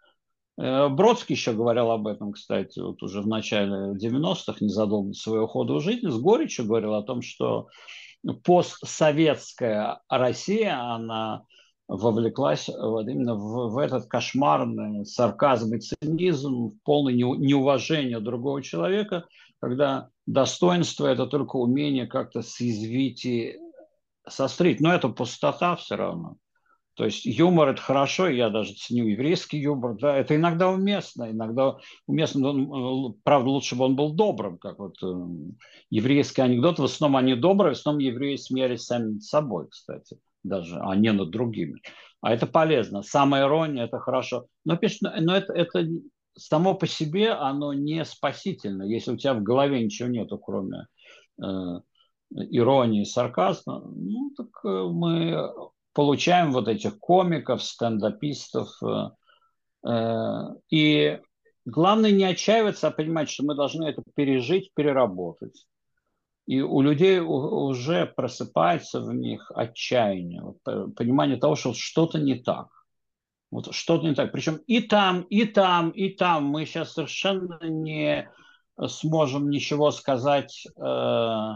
[0.58, 5.46] Э, Бродский еще говорил об этом, кстати, вот уже в начале 90-х, незадолго до своего
[5.46, 7.68] хода в жизни, с горечью говорил о том, что
[8.42, 11.44] постсоветская Россия, она
[11.88, 19.26] вовлеклась вот именно в, в этот кошмарный сарказм и цинизм, полное неуважение другого человека,
[19.60, 23.58] когда достоинство– это только умение как-то съязвить и
[24.28, 24.80] сострить.
[24.80, 26.36] Но это пустота все равно.
[26.96, 31.76] То есть юмор– это хорошо, я даже ценю еврейский юмор, да, это иногда уместно, иногда
[32.06, 35.06] уместно, он, правда, лучше бы он был добрым, как вот э,
[35.90, 40.80] еврейский анекдот, в основном они добрые, в основном евреи смеялись сами над собой, кстати, даже,
[40.80, 41.82] а не над другими.
[42.22, 43.02] А это полезно.
[43.02, 44.46] Самая ирония– это хорошо.
[44.64, 44.78] Но,
[45.20, 45.86] но это, это
[46.36, 50.86] само по себе, оно не спасительно, если у тебя в голове ничего нету, кроме
[51.42, 51.44] э,
[52.30, 55.52] иронии, сарказма, ну, так э, мы
[55.92, 58.68] получаем вот этих комиков, стендапистов.
[58.82, 59.10] Э,
[59.88, 61.20] э, и
[61.64, 65.66] главное не отчаиваться, а понимать, что мы должны это пережить, переработать.
[66.46, 72.68] И у людей уже просыпается в них отчаяние, понимание того, что что-то не так.
[73.50, 74.32] Вот что-то не так.
[74.32, 78.28] Причем и там, и там, и там мы сейчас совершенно не
[78.88, 81.50] сможем ничего сказать э,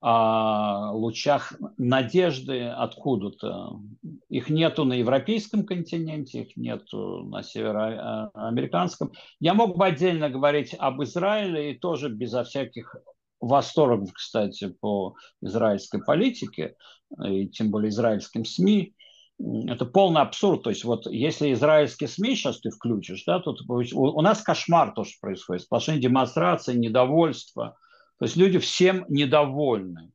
[0.00, 3.80] о лучах надежды откуда-то.
[4.28, 9.12] Их нету на европейском континенте, их нету на североамериканском.
[9.40, 12.94] Я мог бы отдельно говорить об Израиле и тоже безо всяких
[13.40, 16.76] восторгов, кстати, по израильской политике,
[17.24, 18.94] и тем более израильским СМИ.
[19.40, 20.64] Это полный абсурд.
[20.64, 25.04] То есть вот если израильские СМИ сейчас ты включишь, да, тут у нас кошмар то,
[25.04, 25.62] что происходит.
[25.62, 27.76] Сплошные демонстрации, недовольство–
[28.18, 30.12] то есть люди всем недовольны.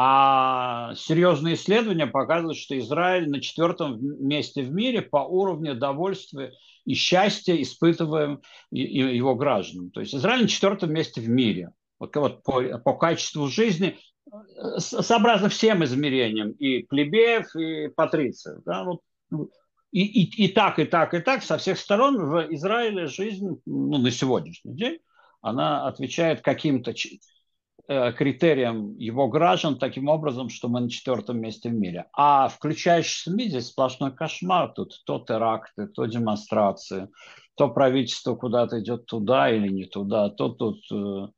[0.00, 6.52] А серьезные исследования показывают, что Израиль на четвертом месте в мире по уровню довольствия
[6.84, 9.90] и счастья испытываем его гражданам.
[9.90, 11.72] То есть Израиль на четвертом месте в мире.
[11.98, 13.98] Вот, вот по, по качеству жизни
[14.78, 18.62] сообразно всем измерениям, и плебеев, и патрициев.
[18.64, 18.84] Да?
[18.84, 19.50] Вот, ну,
[19.90, 23.98] и, и, и так, и так, и так, со всех сторон в Израиле жизнь ну,
[23.98, 24.98] на сегодняшний день,
[25.40, 26.92] она отвечает каким-то
[27.90, 32.04] Э, критериям его граждан таким образом, что мы на четвертом месте в мире.
[32.12, 34.74] А включаешь СМИ, здесь сплошной кошмар.
[34.74, 37.08] Тут то теракты, то демонстрации,
[37.56, 41.28] то правительство куда-то идет туда или не туда, то тут э,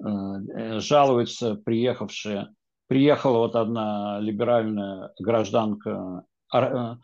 [0.00, 2.48] жалуются приехавшие.
[2.88, 6.94] Приехала вот одна либеральная гражданка э,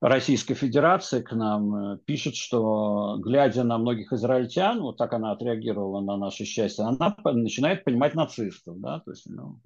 [0.00, 6.00] Российской Федерации к нам э, пишет, что глядя на многих израильтян, вот так она отреагировала
[6.00, 9.60] на наше счастье, она начинает понимать нацистов, да, то есть ну,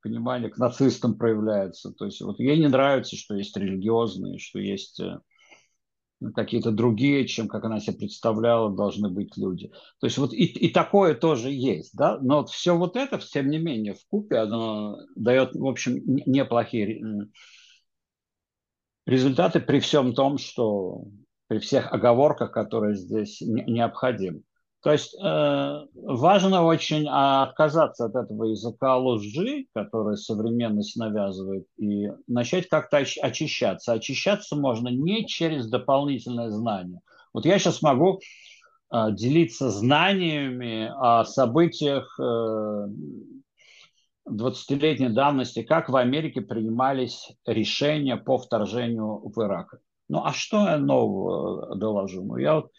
[0.00, 5.00] понимание к нацистам проявляется, то есть вот ей не нравится, что есть религиозные, что есть
[5.00, 5.18] э,
[6.34, 9.70] какие-то другие, чем как она себе представляла, должны быть люди.
[10.00, 13.58] То есть вот и, и такое тоже есть, да, но все вот это, тем не
[13.58, 17.28] менее, в купе оно дает, в общем, неплохие
[19.06, 21.04] результаты при всем том, что
[21.46, 24.42] при всех оговорках, которые здесь не, необходимы.
[24.82, 32.68] То есть э, важно очень отказаться от этого языка лжи, который современность навязывает, и начать
[32.68, 33.92] как-то очищаться.
[33.92, 37.00] Очищаться можно не через дополнительное знание.
[37.34, 38.20] Вот я сейчас могу
[38.92, 42.86] э, делиться знаниями о событиях э,
[44.28, 49.74] 20-летней давности, как в Америке принимались решения по вторжению в Ирак.
[50.08, 52.24] Ну а что я нового доложу?
[52.24, 52.70] Ну, я, вот,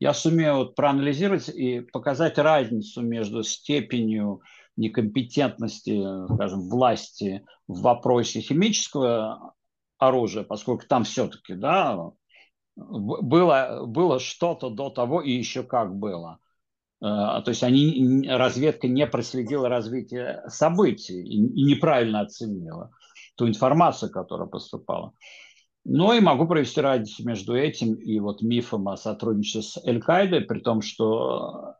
[0.00, 4.42] я сумею вот проанализировать и показать разницу между степенью
[4.76, 6.02] некомпетентности,
[6.34, 9.54] скажем, власти в вопросе химического
[9.98, 12.10] оружия, поскольку там все-таки да,
[12.76, 16.38] было, было что-то до того и еще как было.
[17.00, 22.90] Э, то есть они, разведка не проследила развитие событий и неправильно оценила
[23.36, 25.12] ту информацию, которая поступала.
[25.84, 30.60] Ну и могу провести разницу между этим и вот мифом о сотрудничестве с Эль-Каидой, при
[30.60, 31.74] том, что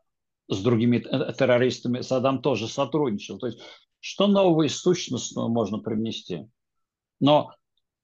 [0.47, 3.39] с другими террористами Саддам тоже сотрудничал.
[3.39, 3.59] То есть
[3.99, 6.47] что нового и сущностного можно привнести?
[7.19, 7.51] Но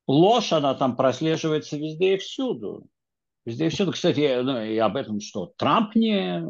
[0.07, 2.87] ложь, она там прослеживается везде и всюду.
[3.45, 3.91] Везде всюду.
[3.91, 5.51] Кстати, ну, и об этом что?
[5.57, 6.43] Трамп не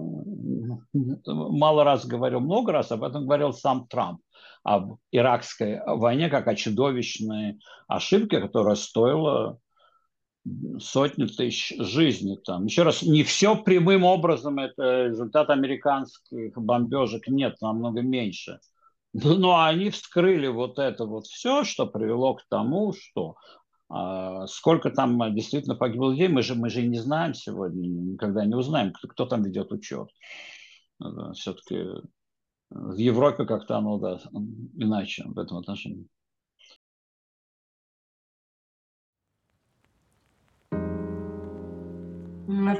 [1.25, 4.19] мало раз говорил, много раз об этом говорил сам Трамп
[4.63, 9.57] об иракской войне как о чудовищной ошибке, которая стоила
[10.79, 12.37] сотни тысяч жизней.
[12.43, 12.65] Там.
[12.65, 18.59] Еще раз, не все прямым образом это результат американских бомбежек, нет, намного меньше.
[19.13, 23.60] Но они вскрыли вот это вот все, что привело к тому, что а
[24.47, 28.93] сколько там действительно погибло людей, мы же, мы же не знаем сегодня, никогда не узнаем,
[28.93, 30.09] кто, кто там ведет учет.
[31.33, 31.87] Все-таки
[32.69, 34.19] в Европе как-то оно да,
[34.75, 36.07] иначе в этом отношении.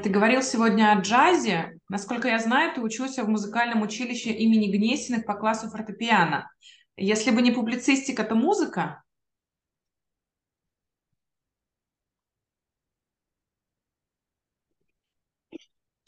[0.04, 1.78] Ты говорил сегодня о джазе.
[1.89, 6.50] Насколько я знаю, ты учился в музыкальном училище имени Гнесиных по классу фортепиано.
[6.97, 9.04] Если бы не публицистика, то музыка?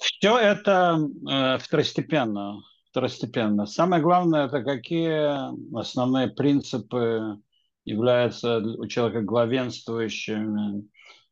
[0.03, 0.99] Все это
[1.31, 3.65] э, второстепенно, второстепенно.
[3.65, 7.37] Самое главное, это какие основные принципы
[7.85, 10.85] являются у человека главенствующими.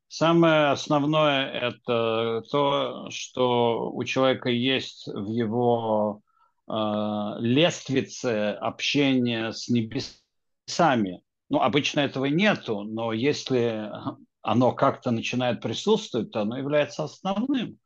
[0.08, 6.22] Самое основное– это то, что у человека есть в его
[6.70, 6.74] э,
[7.40, 11.22] лествице общения с небесами.
[11.50, 13.92] Ну, обычно этого нету, но если
[14.42, 17.81] оно как-то начинает присутствовать, то оно является основным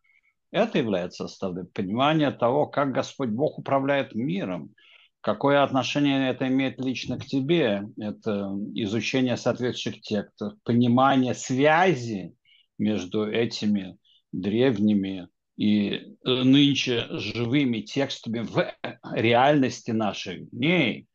[0.56, 1.66] Это является составной.
[1.66, 4.74] Понимание того, как Господь Бог управляет миром,
[5.20, 7.90] какое отношение это имеет лично к тебе.
[7.98, 12.34] Это изучение соответствующих текстов, понимание связи
[12.78, 13.98] между этими
[14.32, 15.28] древними
[15.58, 18.66] и нынче живыми текстами в
[19.12, 21.06] реальности наших дней,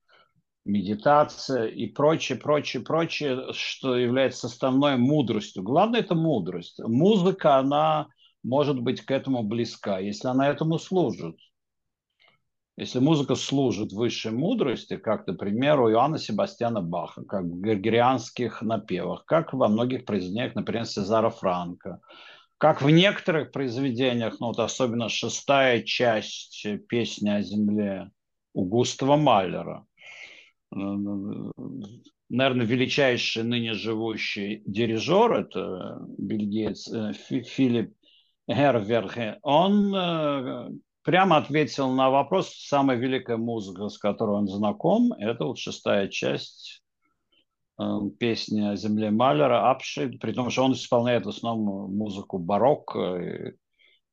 [0.67, 5.63] медитация и прочее, прочее, прочее, что является составной мудростью.
[5.63, 6.79] Главное– это мудрость.
[6.79, 8.09] Музыка, она
[8.43, 11.37] может быть к этому близка, если она этому служит.
[12.77, 19.27] Если музыка служит высшей мудрости, как, например, у Иоанна Себастьяна Баха, как в григорианских напевах,
[19.27, 22.01] как во многих произведениях, например, Сезара Франка,
[22.57, 28.11] как в некоторых произведениях, ну вот особенно шестая часть песни о земле
[28.55, 29.85] у Густава Маллера,
[30.71, 37.95] наверное, величайший ныне живущий дирижер, это бельгиец э, Филипп
[38.51, 40.71] Герверге, он э,
[41.03, 46.83] прямо ответил на вопрос, самая великая музыка, с которой он знаком, это вот шестая часть
[47.79, 47.85] э,
[48.19, 53.55] песни о земле Малера, Апши, при том, что он исполняет в основном музыку барокко,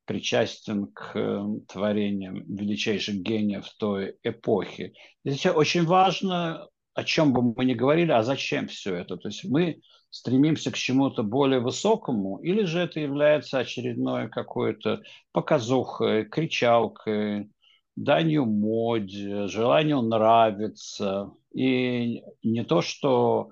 [0.05, 4.93] причастен к э, творениям величайших гениев той эпохи.
[5.25, 9.17] Здесь очень важно, о чем бы мы ни говорили, а зачем все это.
[9.17, 9.81] То есть мы
[10.17, 15.01] стремимся к чему-то более высокому, или же это является очередной какой-то
[15.31, 17.51] показухой, кричалкой,
[17.95, 21.31] данью моде, желанию нравиться.
[21.53, 23.51] И не то, что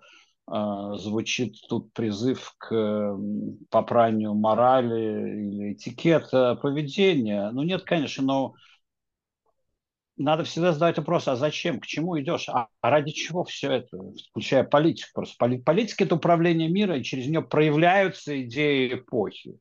[0.52, 0.54] э,
[0.98, 3.16] звучит тут призыв к
[3.70, 7.52] попранию морали или этикета поведения.
[7.52, 8.54] Ну нет, конечно, но
[10.18, 13.98] надо всегда задавать вопрос, а зачем, к чему идешь, а, а ради чего все это,
[14.30, 15.10] включая политику.
[15.14, 19.58] Просто политика– это управление мира, и через нее проявляются идеи эпохи.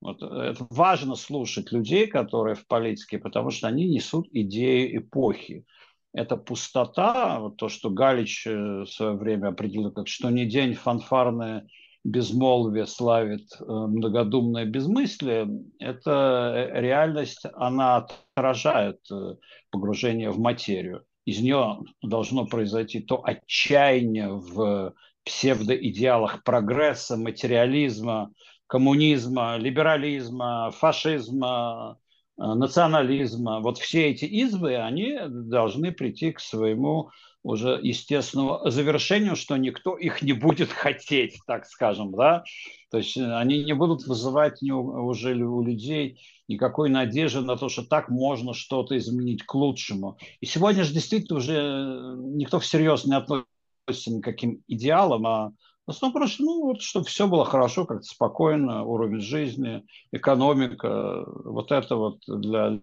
[0.00, 5.64] Вот это важно слушать людей, которые в политике, потому что они несут идеи эпохи.
[6.12, 10.74] Это пустота, вот то, что Галич э, в свое время определил, как что не день
[10.74, 11.66] фанфарное
[12.06, 15.48] безмолвие славит э, многодумное безмыслие,
[15.80, 19.34] эта э, реальность, она отражает э,
[19.70, 21.04] погружение в материю.
[21.24, 24.94] Из нее должно произойти то отчаяние в
[25.24, 28.30] псевдоидеалах прогресса, материализма,
[28.68, 31.98] коммунизма, либерализма, фашизма,
[32.36, 33.60] национализма.
[33.60, 37.10] Вот все эти избы, они должны прийти к своему
[37.42, 42.42] уже естественного завершению, что никто их не будет хотеть, так скажем, да,
[42.90, 47.84] то есть э, они не будут вызывать уже у людей никакой надежды на то, что
[47.84, 50.18] так можно что-то изменить к лучшему.
[50.40, 55.52] И сегодня же действительно уже э, никто всерьез не относится ни к каким идеалам, а
[55.86, 61.72] в основном просто, ну, вот, чтобы все было хорошо, как-то спокойно, уровень жизни, экономика, вот
[61.72, 62.80] это вот для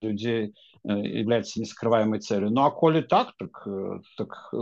[0.00, 2.50] людей Э, является нескрываемой целью.
[2.50, 4.52] Ну а коли так, так, э, так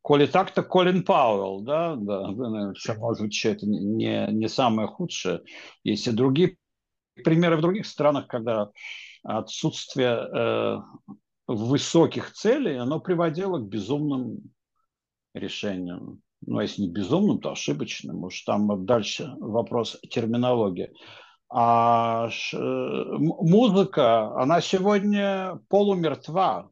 [0.00, 5.42] коли так, то Колин Пауэлл, да, да, все может это не, не самое худшее.
[5.82, 6.56] Есть и другие
[7.24, 8.70] примеры в других странах, когда
[9.24, 10.78] отсутствие э,
[11.48, 14.38] высоких целей, оно приводило к безумным
[15.34, 16.22] решениям.
[16.46, 18.24] Ну, а если не безумным, то ошибочным.
[18.24, 20.92] Уж там дальше вопрос терминологии.
[21.52, 26.70] А ш, э, музыка, она сегодня полумертва.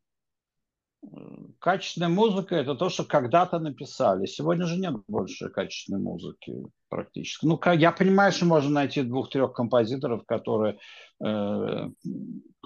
[1.60, 4.26] Качественная музыка– это то, что когда-то написали.
[4.26, 6.54] Сегодня же нет больше качественной музыки
[6.88, 7.46] практически.
[7.46, 10.78] Ну, я понимаю, что можно найти двух-трех композиторов, которые
[11.24, 11.90] э,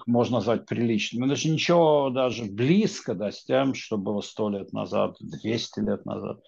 [0.07, 1.24] можно назвать приличными.
[1.24, 6.05] Но даже ничего даже близко да, с тем, что было сто лет назад, 200 лет
[6.05, 6.40] назад.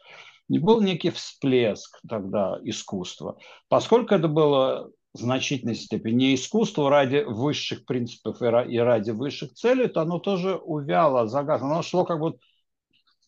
[0.49, 3.39] Не был некий всплеск тогда искусства.
[3.69, 10.03] Поскольку это было значительной степени не искусство ради высших принципов и ради высших целей, то
[10.03, 11.69] оно тоже увяло, загасло.
[11.69, 12.39] Оно шло как бы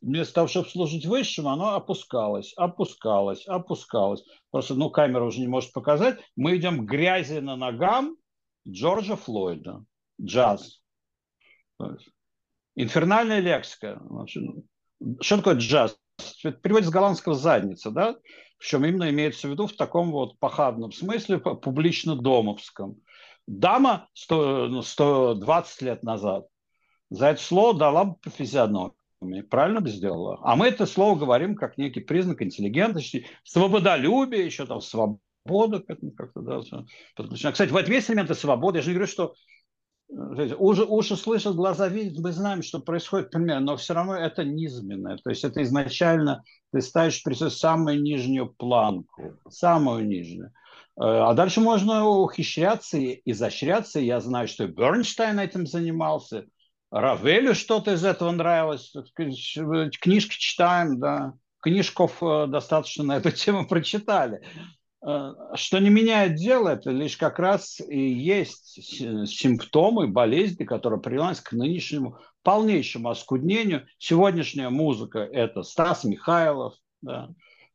[0.01, 4.25] вместо того, чтобы служить высшим, оно опускалось, опускалось, опускалось.
[4.51, 6.19] Просто, ну, камера уже не может показать.
[6.37, 8.17] Мы идем к грязи на ногам
[8.69, 9.85] Джорджа Флойда.
[10.21, 10.81] Джаз.
[12.75, 14.03] Инфернальная лексика.
[15.21, 15.99] Что такое джаз?
[16.43, 18.17] Переводится с голландского задница, да?
[18.59, 22.97] Причем именно имеется в виду в таком вот похабном смысле, публично-домовском.
[23.47, 26.47] Дама 100, 120 ну, лет назад
[27.11, 28.93] за это слово дала по физиономии.
[29.49, 30.39] Правильно бы сделала.
[30.43, 36.61] А мы это слово говорим как некий признак интеллигентности, свободолюбия, еще там свобода как-то, да,
[37.14, 37.53] подключена.
[37.53, 38.79] Кстати, в этом есть элементы свободы.
[38.79, 39.35] Я же не говорю, что
[40.09, 45.19] Уши, уши слышат, глаза видят, мы знаем, что происходит примерно, но все равно это низменное.
[45.19, 50.53] То есть это изначально ты ставишь при самую нижнюю планку, самую нижнюю.
[50.99, 54.01] А дальше можно ухищряться и изощряться.
[54.01, 56.47] Я знаю, что Бернштейн этим занимался.
[56.91, 58.95] Равелю что-то из этого нравилось.
[59.15, 61.35] Книжки читаем, да.
[61.61, 64.43] Книжков достаточно на эту тему прочитали.
[65.07, 68.75] Э, что не меняет дело, это лишь как раз и есть
[69.29, 73.87] симптомы болезни, которые привелась к нынешнему полнейшему оскуднению.
[73.99, 77.31] Сегодняшняя музыка– это Стас Михайлов, да,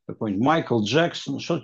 [0.07, 1.61] какой-нибудь Майкл Джексон, что,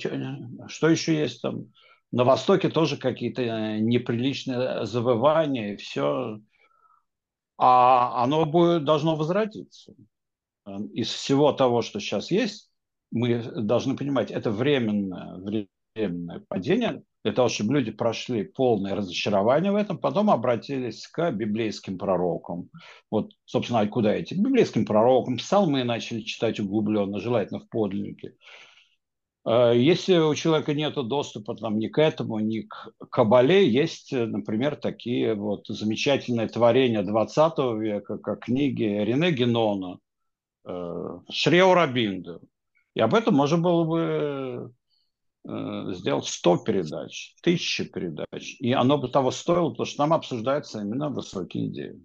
[0.68, 1.66] что еще есть там?
[2.12, 6.40] На Востоке тоже какие-то э, неприличные завывания и все.
[7.58, 9.94] А оно будет, должно возвратиться.
[10.66, 12.67] Э, из всего того, что сейчас есть,
[13.12, 15.36] мы должны понимать, это временное,
[15.96, 21.98] временное падение, для того, чтобы люди прошли полное разочарование в этом, потом обратились к библейским
[21.98, 22.70] пророкам.
[23.12, 24.34] Вот, собственно, куда эти?
[24.34, 25.38] К библейским пророкам.
[25.38, 28.36] Псалмы начали читать углубленно, желательно в подлиннике.
[29.44, 34.76] А если у человека нет доступа там, ни к этому, ни к Кабале, есть, например,
[34.76, 40.00] такие вот замечательные творения 20 века, как книги Рене Генона,
[40.66, 42.40] э, Шрео Рабинда,
[42.98, 44.74] и об этом можно было бы
[45.48, 48.56] э, сделать 100 передач, тысячи передач.
[48.60, 52.04] И оно бы того стоило, потому что там обсуждаются именно высокие идеи.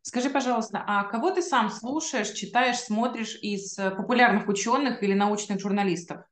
[0.00, 6.22] Скажи, пожалуйста, а кого ты сам слушаешь, читаешь, смотришь из популярных ученых или научных журналистов?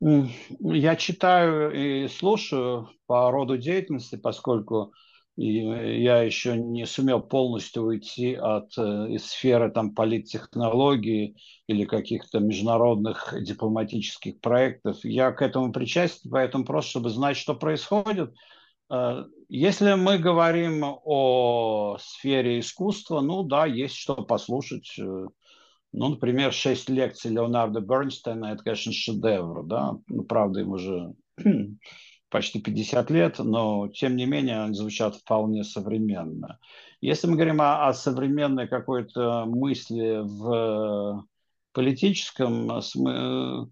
[0.00, 4.94] Я читаю и слушаю по роду деятельности, поскольку
[5.40, 11.34] и я еще не сумел полностью уйти от э, сферы там, политтехнологии
[11.66, 14.98] или каких-то международных дипломатических проектов.
[15.02, 18.34] Я к этому причастен, поэтому просто, чтобы знать, что происходит.
[18.90, 24.92] Э, если мы говорим о сфере искусства, ну да, есть что послушать.
[24.98, 25.26] Э,
[25.92, 31.14] ну, например, шесть лекций Леонарда Бернстейна, это, конечно, шедевр, да, ну, правда, им уже
[32.30, 36.58] почти 50 лет, но тем не менее они звучат вполне современно.
[37.00, 41.24] Если мы говорим о, о современной какой-то мысли в
[41.72, 43.68] политическом смысле,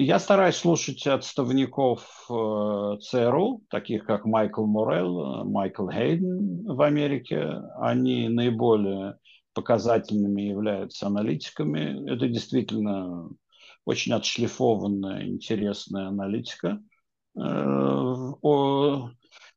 [0.00, 7.62] я стараюсь слушать отставников э, ЦРУ, таких как Майкл Морелл, Майкл Хейден в Америке.
[7.80, 9.18] Они наиболее
[9.54, 12.08] показательными являются аналитиками.
[12.08, 13.28] Это действительно
[13.84, 16.80] очень отшлифованная, интересная аналитика.
[17.38, 18.32] Э,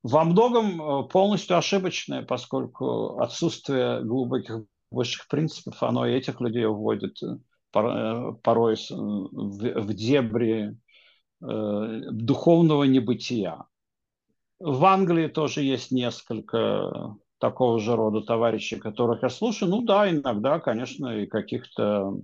[0.04, 7.18] во многом э, полностью ошибочное, поскольку отсутствие глубоких высших принципов, оно и этих людей уводит
[7.24, 7.38] э,
[8.44, 10.78] порой в дебри
[11.40, 13.66] духовного небытия.
[14.60, 19.72] В Англии тоже есть несколько такого же рода товарищей, которых я слушаю.
[19.72, 22.20] Ну да, иногда, конечно, и каких-то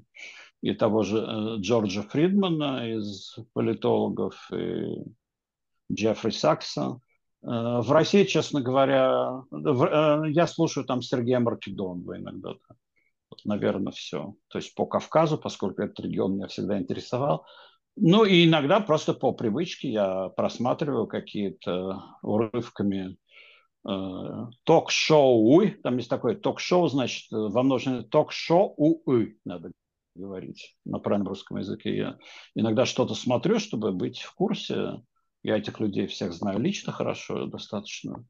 [0.61, 1.25] и того же
[1.61, 5.01] Джорджа Фридмана из политологов, и
[5.91, 6.99] Джеффри Сакса.
[7.43, 12.53] Э, в России, честно говоря, э, я слушаю там Сергея Маркедонова иногда.
[13.29, 14.35] Вот, наверное, все.
[14.47, 17.45] То есть по Кавказу, поскольку этот регион меня всегда интересовал.
[17.95, 23.17] Ну и иногда просто по привычке я просматриваю какие-то урывками
[23.87, 25.61] э, ток-шоу.
[25.83, 29.01] Там есть такое ток-шоу, значит, во множественном ток-шоу
[29.45, 29.71] надо
[30.15, 31.95] говорить на правильном русском языке.
[31.95, 32.17] Я
[32.55, 35.01] иногда что-то смотрю, чтобы быть в курсе
[35.43, 38.25] я этих людей всех знаю лично хорошо, достаточно.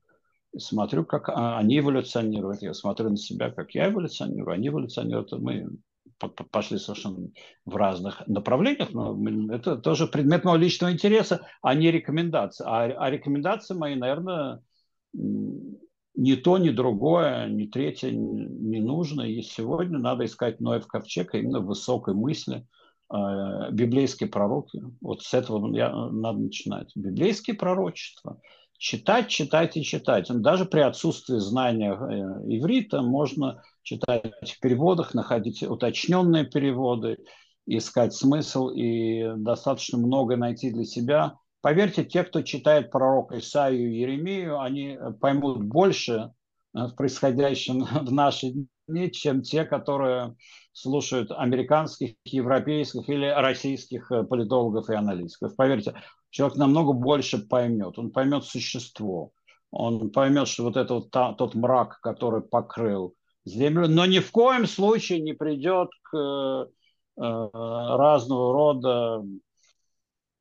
[0.54, 2.62] И смотрю, как а, они эволюционируют.
[2.62, 4.54] Я смотрю на себя, как я эволюционирую.
[4.54, 5.32] Они эволюционируют.
[5.34, 5.68] Мы
[6.52, 7.30] пошли совершенно
[7.66, 9.16] в разных направлениях, но
[9.54, 12.66] это тоже предмет моего личного интереса, а не рекомендации.
[12.66, 14.62] А, а рекомендации мои, наверное,
[15.14, 19.22] ни то, ни другое, ни третье не нужно.
[19.22, 22.66] И сегодня надо искать Ноев ковчег именно в высокой мысли–
[23.10, 24.82] библейские пророки.
[25.02, 26.92] Вот с этого я, надо начинать.
[26.96, 28.42] Библейские пророчества.
[28.78, 30.28] Читать, читать и читать.
[30.30, 37.18] Даже при отсутствии знания э, иврита можно читать в переводах, находить уточненные переводы,
[37.66, 41.38] искать смысл и достаточно много найти для себя.
[41.62, 46.32] Поверьте, те, кто читает пророка Исаию и Еремию, они поймут больше
[46.76, 48.68] э, в происходящем в наши дни,
[49.14, 50.36] чем те, которые
[50.72, 55.56] слушают американских, европейских или российских э, политологов и аналитиков.
[55.56, 55.96] Поверьте,
[56.30, 57.98] человек намного больше поймет.
[57.98, 59.32] Он поймет существо.
[59.72, 64.32] Он поймет, что вот это вот та, тот мрак, который покрыл землю, но ни в
[64.32, 66.66] коем случае не придет к э,
[67.18, 69.24] э разного рода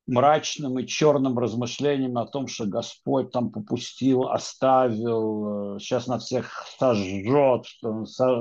[0.07, 6.65] мрачным и черным размышлением о том, что Господь там попустил, оставил, э, сейчас нас всех
[6.79, 7.65] сожжет,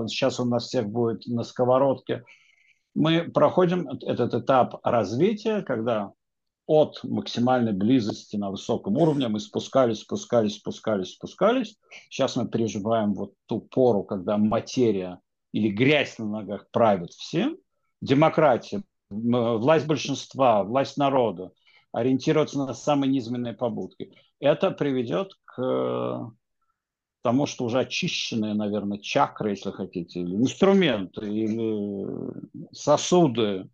[0.09, 2.25] сейчас он нас всех будет на сковородке.
[2.95, 6.13] мы проходим этот этап развития, когда
[6.67, 11.77] от максимальной близости на высоком уровне мы спускались, спускались, спускались, спускались.
[12.11, 15.21] Сейчас мы переживаем вот ту пору, когда материя
[15.53, 17.57] или грязь на ногах правит всем.
[18.01, 21.53] Демократия, власть большинства, власть народа,
[21.93, 24.13] ориентироваться на самые низменные побудки.
[24.41, 26.33] Это приведет к
[27.23, 32.07] тому, что уже очищенные, наверное, чакры, если хотите, или инструменты, или
[32.71, 33.69] сосуды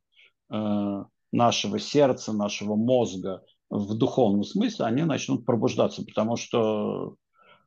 [0.50, 7.16] э, нашего сердца, нашего мозга в духовном смысле, они начнут пробуждаться, потому что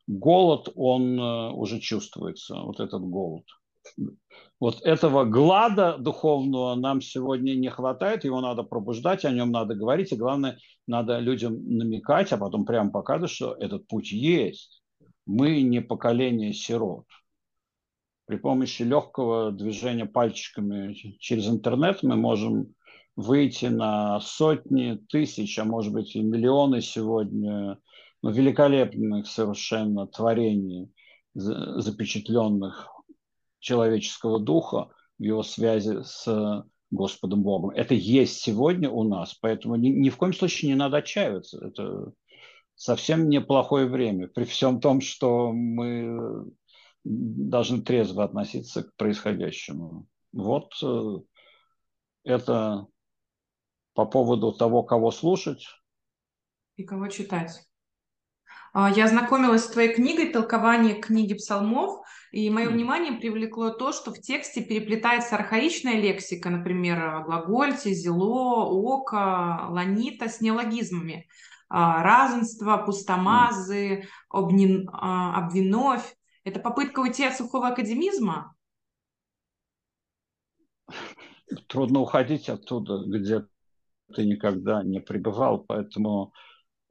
[0.08, 3.46] голод, он э, уже чувствуется, вот этот голод.
[4.60, 10.12] Вот этого глада духовного нам сегодня не хватает, его надо пробуждать, о нем надо говорить,
[10.12, 10.58] и главное,
[10.88, 14.82] надо людям намекать, а потом прямо показывать, что этот путь есть
[15.26, 17.06] мы не поколение сирот.
[18.26, 22.74] При помощи легкого движения пальчиками через интернет мы можем
[23.16, 27.78] выйти на сотни тысяч, а может быть и миллионы сегодня
[28.22, 30.92] ну, великолепных совершенно творений,
[31.34, 32.90] запечатленных
[33.66, 37.72] человеческого духа в его связи с Господом Богом.
[37.72, 41.66] Это есть сегодня у нас, поэтому ни, ни в коем случае не надо отчаиваться.
[41.66, 42.14] Это
[42.76, 46.46] совсем неплохое время, при всем том, что мы
[47.04, 50.06] должны трезво относиться к происходящему.
[50.32, 51.18] Вот э,
[52.24, 52.86] это
[53.94, 55.66] по поводу того, кого слушать.
[56.76, 57.66] И кого читать.
[58.78, 64.12] А, я ознакомилась с твоей книгой «Толкование книги псалмов», и мое внимание привлекло то, что
[64.12, 71.30] в тексте переплетается архаичная лексика, например, глагольте, зело, око, ланита с неологизмами.
[71.70, 76.14] А, равенство, пустомазы, обнин, а, обвиновь.
[76.44, 78.58] Это попытка уйти от сухого академизма?
[81.70, 83.46] Трудно уходить оттуда, где
[84.14, 86.34] ты никогда не пребывал, поэтому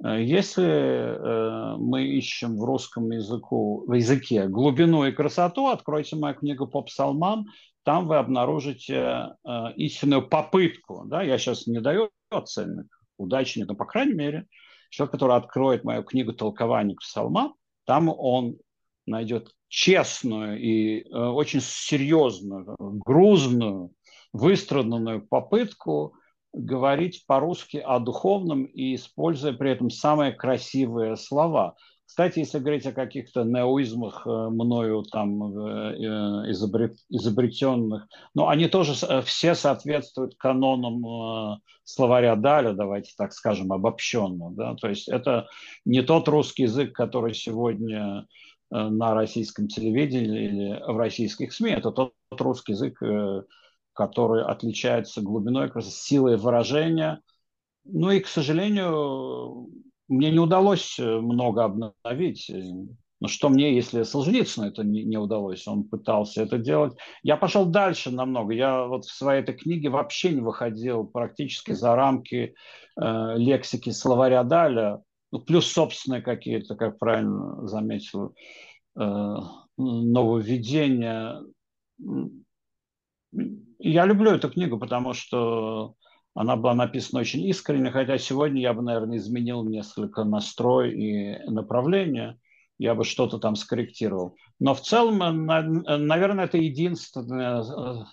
[0.02, 6.66] если э, мы ищем в русском языку, в языке глубину и красоту, откройте мою книгу
[6.66, 7.46] по псалмам,
[7.84, 11.04] там вы обнаружите э, истинную попытку.
[11.06, 11.22] Да?
[11.22, 12.86] Я сейчас не даю оценок,
[13.18, 14.46] удачи нет, но, по крайней мере,
[14.90, 18.56] человек, который откроет мою книгу «Толкование псалма», там он
[19.06, 23.92] найдет честную и э, очень серьезную, грузную,
[24.32, 26.14] выстраданную попытку
[26.54, 31.74] говорить по-русски о духовном и используя при этом самые красивые слова.
[32.06, 38.68] Кстати, если говорить о каких-то неоизмах э, мною там э, э, изобрет, изобретенных, но они
[38.68, 44.50] тоже все соответствуют канонам словаря Даля, давайте так скажем, обобщенно.
[44.52, 44.74] Да?
[44.76, 45.48] То есть это
[45.84, 48.26] не тот русский язык, который сегодня
[48.70, 53.00] на российском телевидении или в российских СМИ, это тот русский язык,
[53.94, 57.20] который отличается глубиной, силой выражения.
[57.84, 59.68] Ну и, к сожалению,
[60.08, 62.50] мне не удалось э, много обновить.
[63.20, 66.94] Но что мне, если Солженицыну это не, не удалось, он пытался это делать.
[67.22, 68.52] Я пошел дальше намного.
[68.52, 72.54] Я вот в своей этой книге вообще не выходил практически за рамки
[73.00, 75.00] э, лексики словаря Даля,
[75.32, 78.34] ну, плюс собственные какие-то, как правильно заметил,
[78.96, 79.36] э,
[79.76, 81.40] нововведения.
[83.78, 85.94] Я люблю эту книгу, потому что
[86.34, 92.38] она была написана очень искренне, хотя сегодня я бы, наверное, изменил несколько настрой и направление,
[92.78, 94.36] я бы что-то там скорректировал.
[94.58, 98.04] Но в целом, наверное, это единственная э,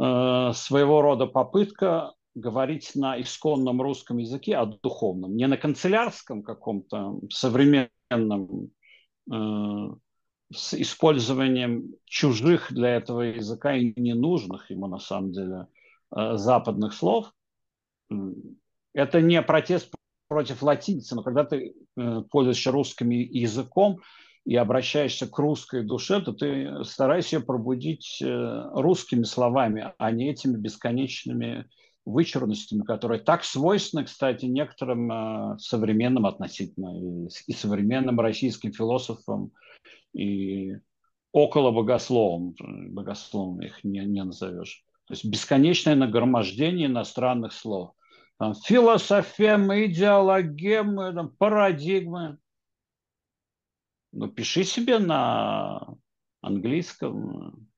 [0.00, 7.20] э, своего рода попытка говорить на исконном русском языке о духовном, не на канцелярском каком-то
[7.30, 8.70] современном
[9.30, 9.34] э,
[10.52, 15.66] с использованием чужих для этого языка и ненужных ему на самом деле
[16.14, 17.32] Э, западных слов.
[18.92, 19.92] Это не протест
[20.28, 24.00] против латиницы, но когда ты э, пользуешься русским языком
[24.44, 30.56] и обращаешься к русской душе, то ты стараешься пробудить э, русскими словами, а не этими
[30.56, 31.68] бесконечными
[32.04, 39.52] вычурностями, которые так свойственны, кстати, некоторым современным относительно и современным российским философам
[40.12, 40.76] и
[41.32, 42.54] около богословам,
[42.90, 44.84] богословом их не, не назовешь.
[45.06, 47.92] То есть бесконечное нагромождение иностранных слов.
[48.38, 52.38] Там, философемы, идеологемы, там, парадигмы.
[54.12, 55.96] Ну, пиши себе на
[56.40, 57.68] английском,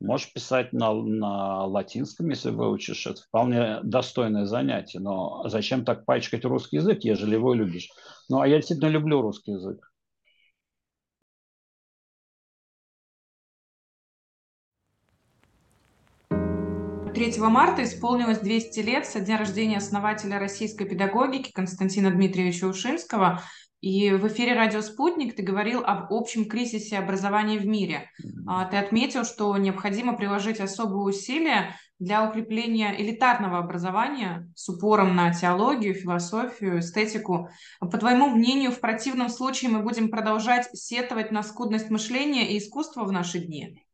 [0.00, 3.06] можешь писать на, на латинском, если выучишь.
[3.06, 5.00] Это вполне достойное занятие.
[5.00, 7.88] Но зачем так пачкать русский язык, ежели его любишь?
[8.28, 9.92] Ну, а я действительно люблю русский язык.
[17.16, 23.42] 3 марта исполнилось 200 лет со дня рождения основателя российской педагогики Константина Дмитриевича Ушинского.
[23.80, 28.10] И в эфире «Радио Спутник» ты говорил об общем кризисе образования в мире.
[28.46, 35.32] А, ты отметил, что необходимо приложить особые усилия для укрепления элитарного образования с упором на
[35.32, 37.48] теологию, философию, эстетику.
[37.80, 43.04] По твоему мнению, в противном случае мы будем продолжать сетовать на скудность мышления и искусства
[43.04, 43.85] в наши дни?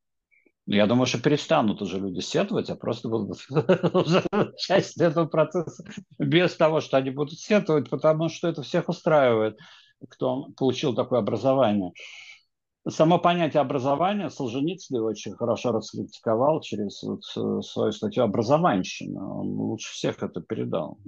[0.67, 3.39] Ну, я думаю, что перестанут уже люди сетовать, а просто будут
[4.59, 5.85] часть этого процесса
[6.19, 9.59] без того, что они будут сетовать, потому что это всех устраивает,
[10.09, 11.93] кто получил такое образование.
[12.89, 17.23] Само понятие образования Солженицын очень хорошо раскритиковал через вот
[17.65, 19.41] свою статью «Образованщина».
[19.41, 20.99] Он лучше всех это передал.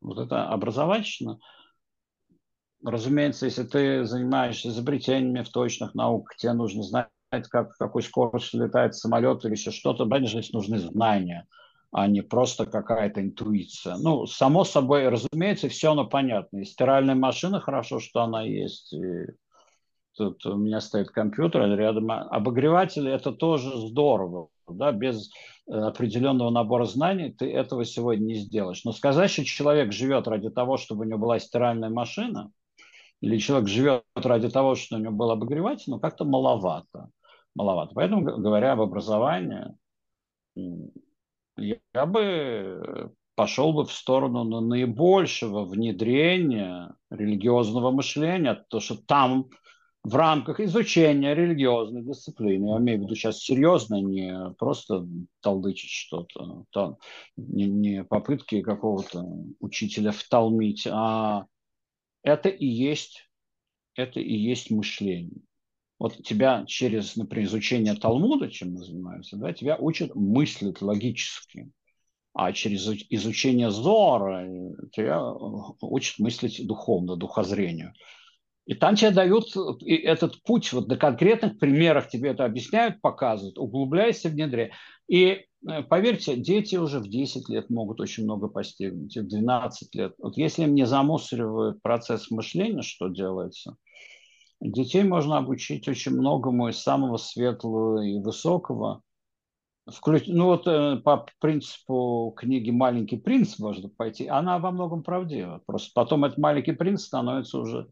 [0.00, 1.40] Вот это образованщина,
[2.84, 8.94] разумеется, если ты занимаешься изобретениями в точных науках, тебе нужно знать как, какой скоростью летает
[8.94, 11.46] самолет или еще что-то, да, здесь нужны знания,
[11.90, 13.96] а не просто какая-то интуиция.
[13.96, 16.58] Ну, само собой, разумеется, все оно понятно.
[16.58, 18.92] И стиральная машина, хорошо, что она есть.
[18.92, 19.26] И
[20.16, 22.10] тут у меня стоит компьютер рядом.
[22.10, 24.48] Обогреватель– это тоже здорово.
[24.68, 25.30] Да, без
[25.66, 28.84] э, определенного набора знаний ты этого сегодня не сделаешь.
[28.84, 32.50] Но сказать, что человек живет ради того, чтобы у него была стиральная машина,
[33.22, 37.08] или человек живет ради того, что у него был обогреватель, ну как-то маловато
[37.58, 37.92] маловато.
[37.94, 39.74] Поэтому, говоря об образовании,
[41.56, 49.48] я бы пошел бы в сторону наибольшего внедрения религиозного мышления, то что там
[50.04, 55.06] в рамках изучения религиозной дисциплины, я имею в виду сейчас серьезно, не просто
[55.40, 56.98] толдычить что-то, то,
[57.36, 59.24] не, не попытки какого-то
[59.60, 61.46] учителя втолмить, а
[62.22, 63.28] это и есть,
[63.96, 65.42] это и есть мышление
[65.98, 71.70] вот тебя через, например, изучение Талмуда, чем мы занимаемся, да, тебя учат мыслить логически.
[72.34, 74.46] А через изучение Зора
[74.92, 75.20] тебя
[75.80, 77.94] учат мыслить духовно, духозрению.
[78.64, 79.46] И там тебе дают
[79.86, 84.72] этот путь, вот на конкретных примерах тебе это объясняют, показывают, углубляйся, внедряй.
[85.08, 89.94] И э, поверьте, дети уже в 10 лет могут очень много постигнуть, и в 12
[89.94, 90.14] лет.
[90.18, 93.74] Вот если им не замусоривают процесс мышления, что делается–
[94.60, 99.02] Детей можно обучить очень многому из самого светлого и высокого.
[99.86, 100.20] Вклю...
[100.26, 104.26] Ну вот э, по принципу книги «Маленький принц» можно пойти.
[104.26, 105.62] Она во многом правдива.
[105.64, 107.88] Просто потом этот маленький принц становится уже,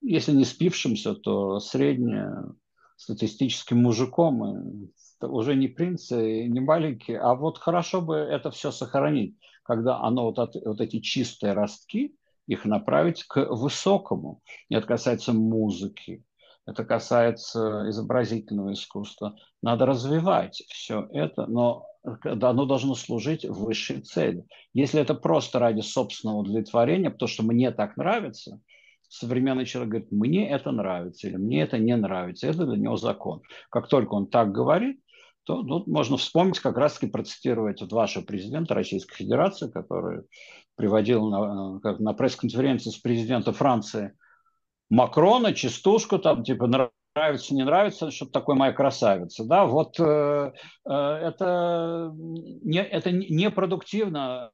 [0.00, 4.46] если не спившимся, то среднестатистическим мужиком.
[4.46, 7.14] И уже не принц и не маленький.
[7.14, 12.14] А вот хорошо бы это все сохранить, когда оно вот, от, вот эти чистые ростки–
[12.46, 14.40] их направить к высокому.
[14.68, 16.24] Это касается музыки,
[16.66, 19.36] это касается изобразительного искусства.
[19.62, 21.86] Надо развивать все это, но
[22.22, 24.44] оно должно служить высшей цели.
[24.72, 28.60] Если это просто ради собственного удовлетворения, потому что мне так нравится,
[29.08, 33.42] современный человек говорит, мне это нравится или мне это не нравится, это для него закон.
[33.70, 35.00] Как только он так говорит,
[35.44, 40.22] то ну, можно вспомнить, как раз-таки процитировать вашего президента Российской Федерации, который
[40.76, 44.16] приводил на, как на пресс-конференции с президентом Франции
[44.90, 46.66] Макрона, частушку, там типа
[47.14, 49.44] нравится, не нравится, что такое моя красавица.
[49.44, 50.52] Да, вот э,
[50.84, 54.50] э, это, не, это непродуктивно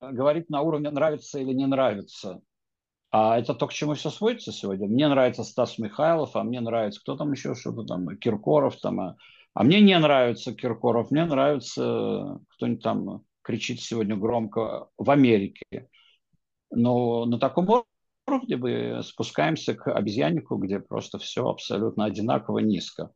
[0.00, 2.40] говорить на уровне нравится или не нравится.
[3.10, 4.86] А это то, к чему все сводится сегодня.
[4.86, 9.16] Мне нравится Стас Михайлов, а мне нравится кто там еще что-то там, Киркоров там.
[9.58, 15.88] А, мне не нравится Киркоров, мне нравится кто-нибудь там кричит сегодня громко в Америке.
[16.70, 17.68] Но на таком
[18.28, 23.10] уровне мы спускаемся к обезьяннику, где просто все абсолютно одинаково низко.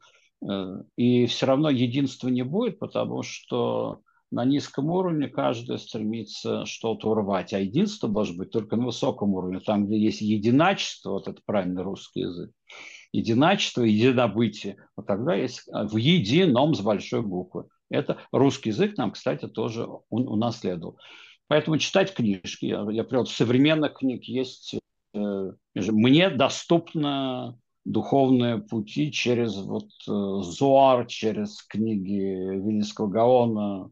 [0.44, 4.00] Э, и все равно единства не будет, потому что
[4.32, 9.60] на низком уровне каждый стремится что-то урвать, а единство может быть только на высоком уровне,
[9.60, 12.50] там, где есть единачество, вот это правильный русский язык,
[13.12, 17.66] единачество, единобытие, вот тогда есть в едином с большой буквы.
[17.90, 20.98] Это русский язык нам, кстати, тоже унаследовал.
[21.46, 24.74] Поэтому читать книжки, я, я привел, современных книг есть,
[25.14, 33.90] э, мне доступно духовные пути через вот э, Зуар, через книги Вильнинского Гаона,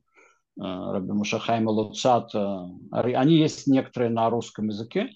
[0.58, 2.70] э, Раби Мушахайма Луцата.
[2.92, 5.10] Они есть некоторые на русском языке.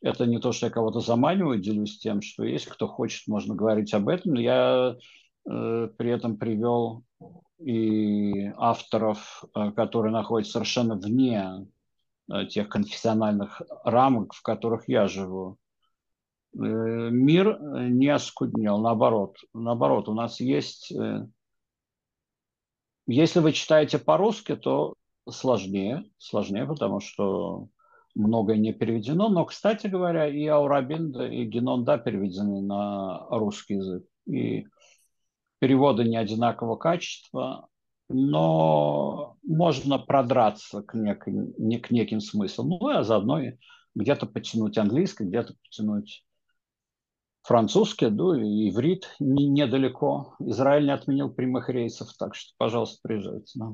[0.00, 2.66] Это не то, что я кого-то заманиваю, делюсь тем, что есть.
[2.66, 4.34] Кто хочет, можно говорить об этом.
[4.34, 4.96] Но я
[5.48, 7.04] э, при этом привел
[7.58, 11.66] и авторов, э, которые находятся совершенно вне
[12.30, 15.56] э, тех конфессиональных рамок, в которых я живу.
[16.54, 17.58] Э, мир
[17.90, 19.38] не оскуднел, наоборот.
[19.54, 20.92] Наоборот, у нас есть
[23.06, 24.94] если вы читаете по-русски, то
[25.28, 27.68] сложнее, сложнее, потому что
[28.16, 29.28] многое не переведено.
[29.28, 34.04] Но, кстати говоря, и Аурабинда, и Генонда переведены на русский язык.
[34.26, 34.66] И
[35.60, 37.68] переводы не одинакового качества,
[38.08, 42.70] но можно продраться к, нек, не, к неким смыслам.
[42.70, 43.40] Ну, а заодно
[43.94, 46.24] где-то потянуть английский, где-то потянуть
[47.42, 50.34] французский, ну и иврит не, недалеко.
[50.40, 53.52] Израиль не отменил прямых рейсов, так что, пожалуйста, приезжайте.
[53.54, 53.72] Да.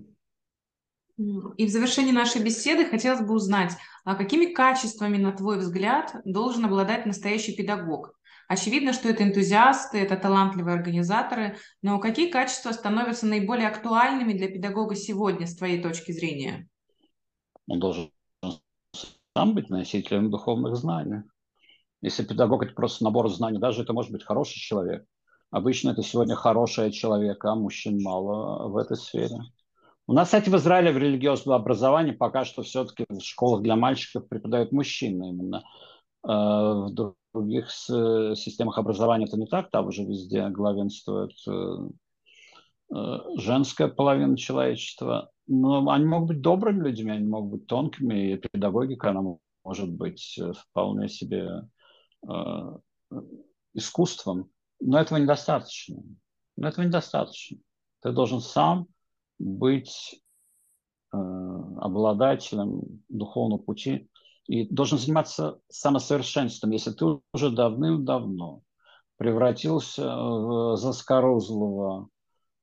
[1.18, 3.72] И в завершении нашей беседы хотелось бы узнать,
[4.04, 8.14] а какими качествами, на твой взгляд, должен обладать настоящий педагог?
[8.48, 14.94] Очевидно, что это энтузиасты, это талантливые организаторы, но какие качества становятся наиболее актуальными для педагога
[14.94, 16.68] сегодня, с твоей точки зрения?
[17.66, 18.10] Он должен
[19.36, 21.22] сам быть носителем духовных знаний.
[22.00, 25.06] Если педагог– это просто набор знаний, даже это может быть хороший человек.
[25.50, 29.36] Обычно это сегодня хороший человек, а мужчин мало в этой сфере.
[30.06, 34.28] У нас, кстати, в Израиле в религиозном образовании пока что все-таки в школах для мальчиков
[34.28, 35.62] преподают мужчины именно.
[36.24, 36.90] Э, в
[37.34, 41.88] других системах образования это не так, там уже везде главенствует э,
[42.94, 45.30] э, женская половина человечества.
[45.46, 50.38] Но они могут быть добрыми людьми, они могут быть тонкими, и педагогика, она может быть
[50.56, 51.68] вполне себе
[53.74, 54.50] искусством.
[54.80, 56.02] Но этого недостаточно.
[56.56, 57.58] Но этого недостаточно.
[58.02, 58.86] Ты должен сам
[59.42, 60.22] быть
[61.12, 64.08] э, обладателем духовного пути
[64.46, 68.62] и должен заниматься самосовершенством, если ты уже давным-давно
[69.16, 72.08] превратился в заскорузлого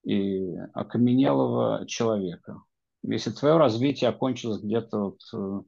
[0.04, 2.64] и окаменелого человека.
[3.04, 5.66] Если твое развитие окончилось где-то вот э, в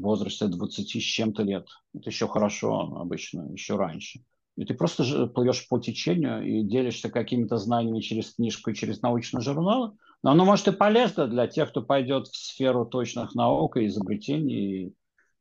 [0.00, 4.20] возрасте 20 с чем-то лет, это еще хорошо обычно, еще раньше–
[4.56, 9.40] и ты просто плывешь по течению и делишься какими-то знаниями через книжку и через научные
[9.40, 9.96] журналы.
[10.24, 14.94] Но оно может и полезно для тех, кто пойдет в сферу точных наук и изобретений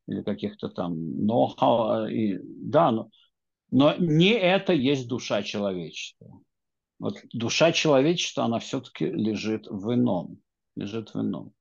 [0.07, 2.09] или каких-то там ноу-хау.
[2.65, 3.09] Да, но,
[3.71, 6.41] но не это есть душа человечества.
[6.99, 10.39] Вот душа человечества, она все-таки лежит в ином.
[10.75, 11.53] Лежит в ином.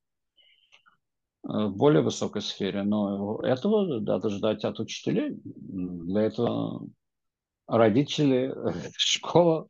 [1.44, 2.82] Э, в более высокой сфере.
[2.82, 5.38] Но этого надо ждать от учителей.
[5.44, 6.88] Для этого
[7.68, 8.52] родители,
[8.96, 9.68] школа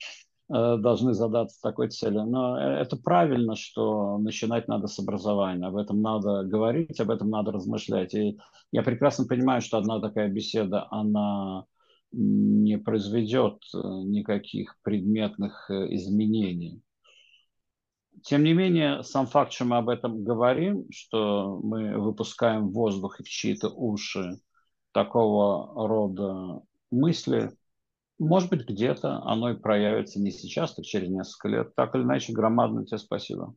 [0.52, 2.24] должны задаться такой целью.
[2.26, 5.66] Но это правильно, что начинать надо с образования.
[5.66, 8.14] Об этом надо говорить, об этом надо размышлять.
[8.14, 8.38] И
[8.70, 11.64] я прекрасно понимаю, что одна такая беседа, она
[12.12, 16.82] не произведет э, никаких предметных э, изменений.
[18.22, 23.18] Тем не менее, сам факт, что мы об этом говорим, что мы выпускаем в воздух
[23.18, 24.38] и в чьи-то уши
[24.92, 27.50] такого рода мысли,
[28.26, 31.74] может быть, где-то оно и проявится не сейчас, так через несколько лет.
[31.74, 33.54] Так или иначе, громадное тебе спасибо.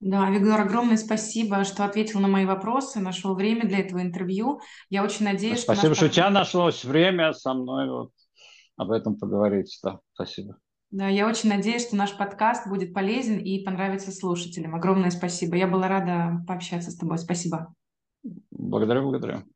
[0.00, 4.60] Да, Виктор, огромное спасибо, что ответил на мои вопросы, нашел время для этого интервью.
[4.90, 5.94] Я очень надеюсь, спасибо, что...
[5.94, 8.10] Спасибо, что у тебя нашлось время со мной вот
[8.76, 9.78] об этом поговорить.
[9.82, 10.58] Да, спасибо.
[10.90, 14.74] Да, я очень надеюсь, что наш подкаст будет полезен и понравится слушателям.
[14.74, 15.56] Огромное спасибо.
[15.56, 17.18] Я была рада пообщаться с тобой.
[17.18, 17.74] Спасибо.
[18.50, 19.53] Благодарю, благодарю.